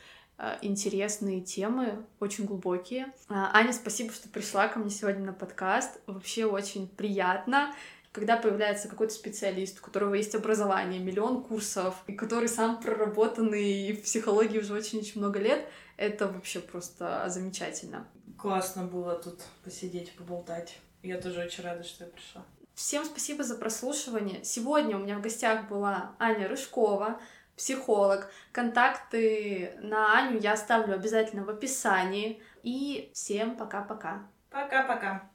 интересные 0.63 1.41
темы, 1.41 2.05
очень 2.21 2.45
глубокие. 2.45 3.13
А, 3.29 3.51
Аня, 3.55 3.73
спасибо, 3.73 4.13
что 4.13 4.29
пришла 4.29 4.69
ко 4.69 4.79
мне 4.79 4.91
сегодня 4.91 5.25
на 5.25 5.33
подкаст. 5.33 6.01
Вообще 6.07 6.45
очень 6.45 6.89
приятно 6.89 7.75
когда 8.17 8.39
появляется 8.39 8.89
какой-то 8.89 9.13
специалист, 9.13 9.79
у 9.79 9.83
которого 9.83 10.15
есть 10.15 10.35
образование, 10.35 10.99
миллион 10.99 11.43
курсов, 11.43 12.03
и 12.07 12.15
который 12.15 12.49
сам 12.49 12.81
проработанный 12.81 13.93
в 13.93 14.05
психологии 14.05 14.59
уже 14.59 14.73
очень-очень 14.73 15.21
много 15.21 15.39
лет, 15.39 15.69
это 15.99 16.27
вообще 16.27 16.61
просто 16.61 17.27
замечательно. 17.29 18.09
Классно 18.39 18.85
было 18.85 19.17
тут 19.17 19.43
посидеть, 19.63 20.17
поболтать. 20.17 20.79
Я 21.03 21.21
тоже 21.21 21.45
очень 21.45 21.63
рада, 21.63 21.85
что 21.85 22.05
я 22.05 22.11
пришла. 22.11 22.43
Всем 22.75 23.05
спасибо 23.05 23.45
за 23.45 23.55
прослушивание. 23.55 24.43
Сегодня 24.45 24.97
у 24.97 25.01
меня 25.01 25.19
в 25.19 25.21
гостях 25.21 25.69
была 25.69 26.13
Аня 26.19 26.49
Рыжкова, 26.49 27.21
психолог. 27.57 28.31
Контакты 28.53 29.79
на 29.81 30.19
Аню 30.19 30.39
я 30.39 30.53
оставлю 30.53 30.95
обязательно 30.95 31.45
в 31.45 31.51
описании. 31.51 32.43
И 32.63 33.11
всем 33.15 33.57
пока-пока. 33.57 34.27
Пока-пока. 34.51 35.31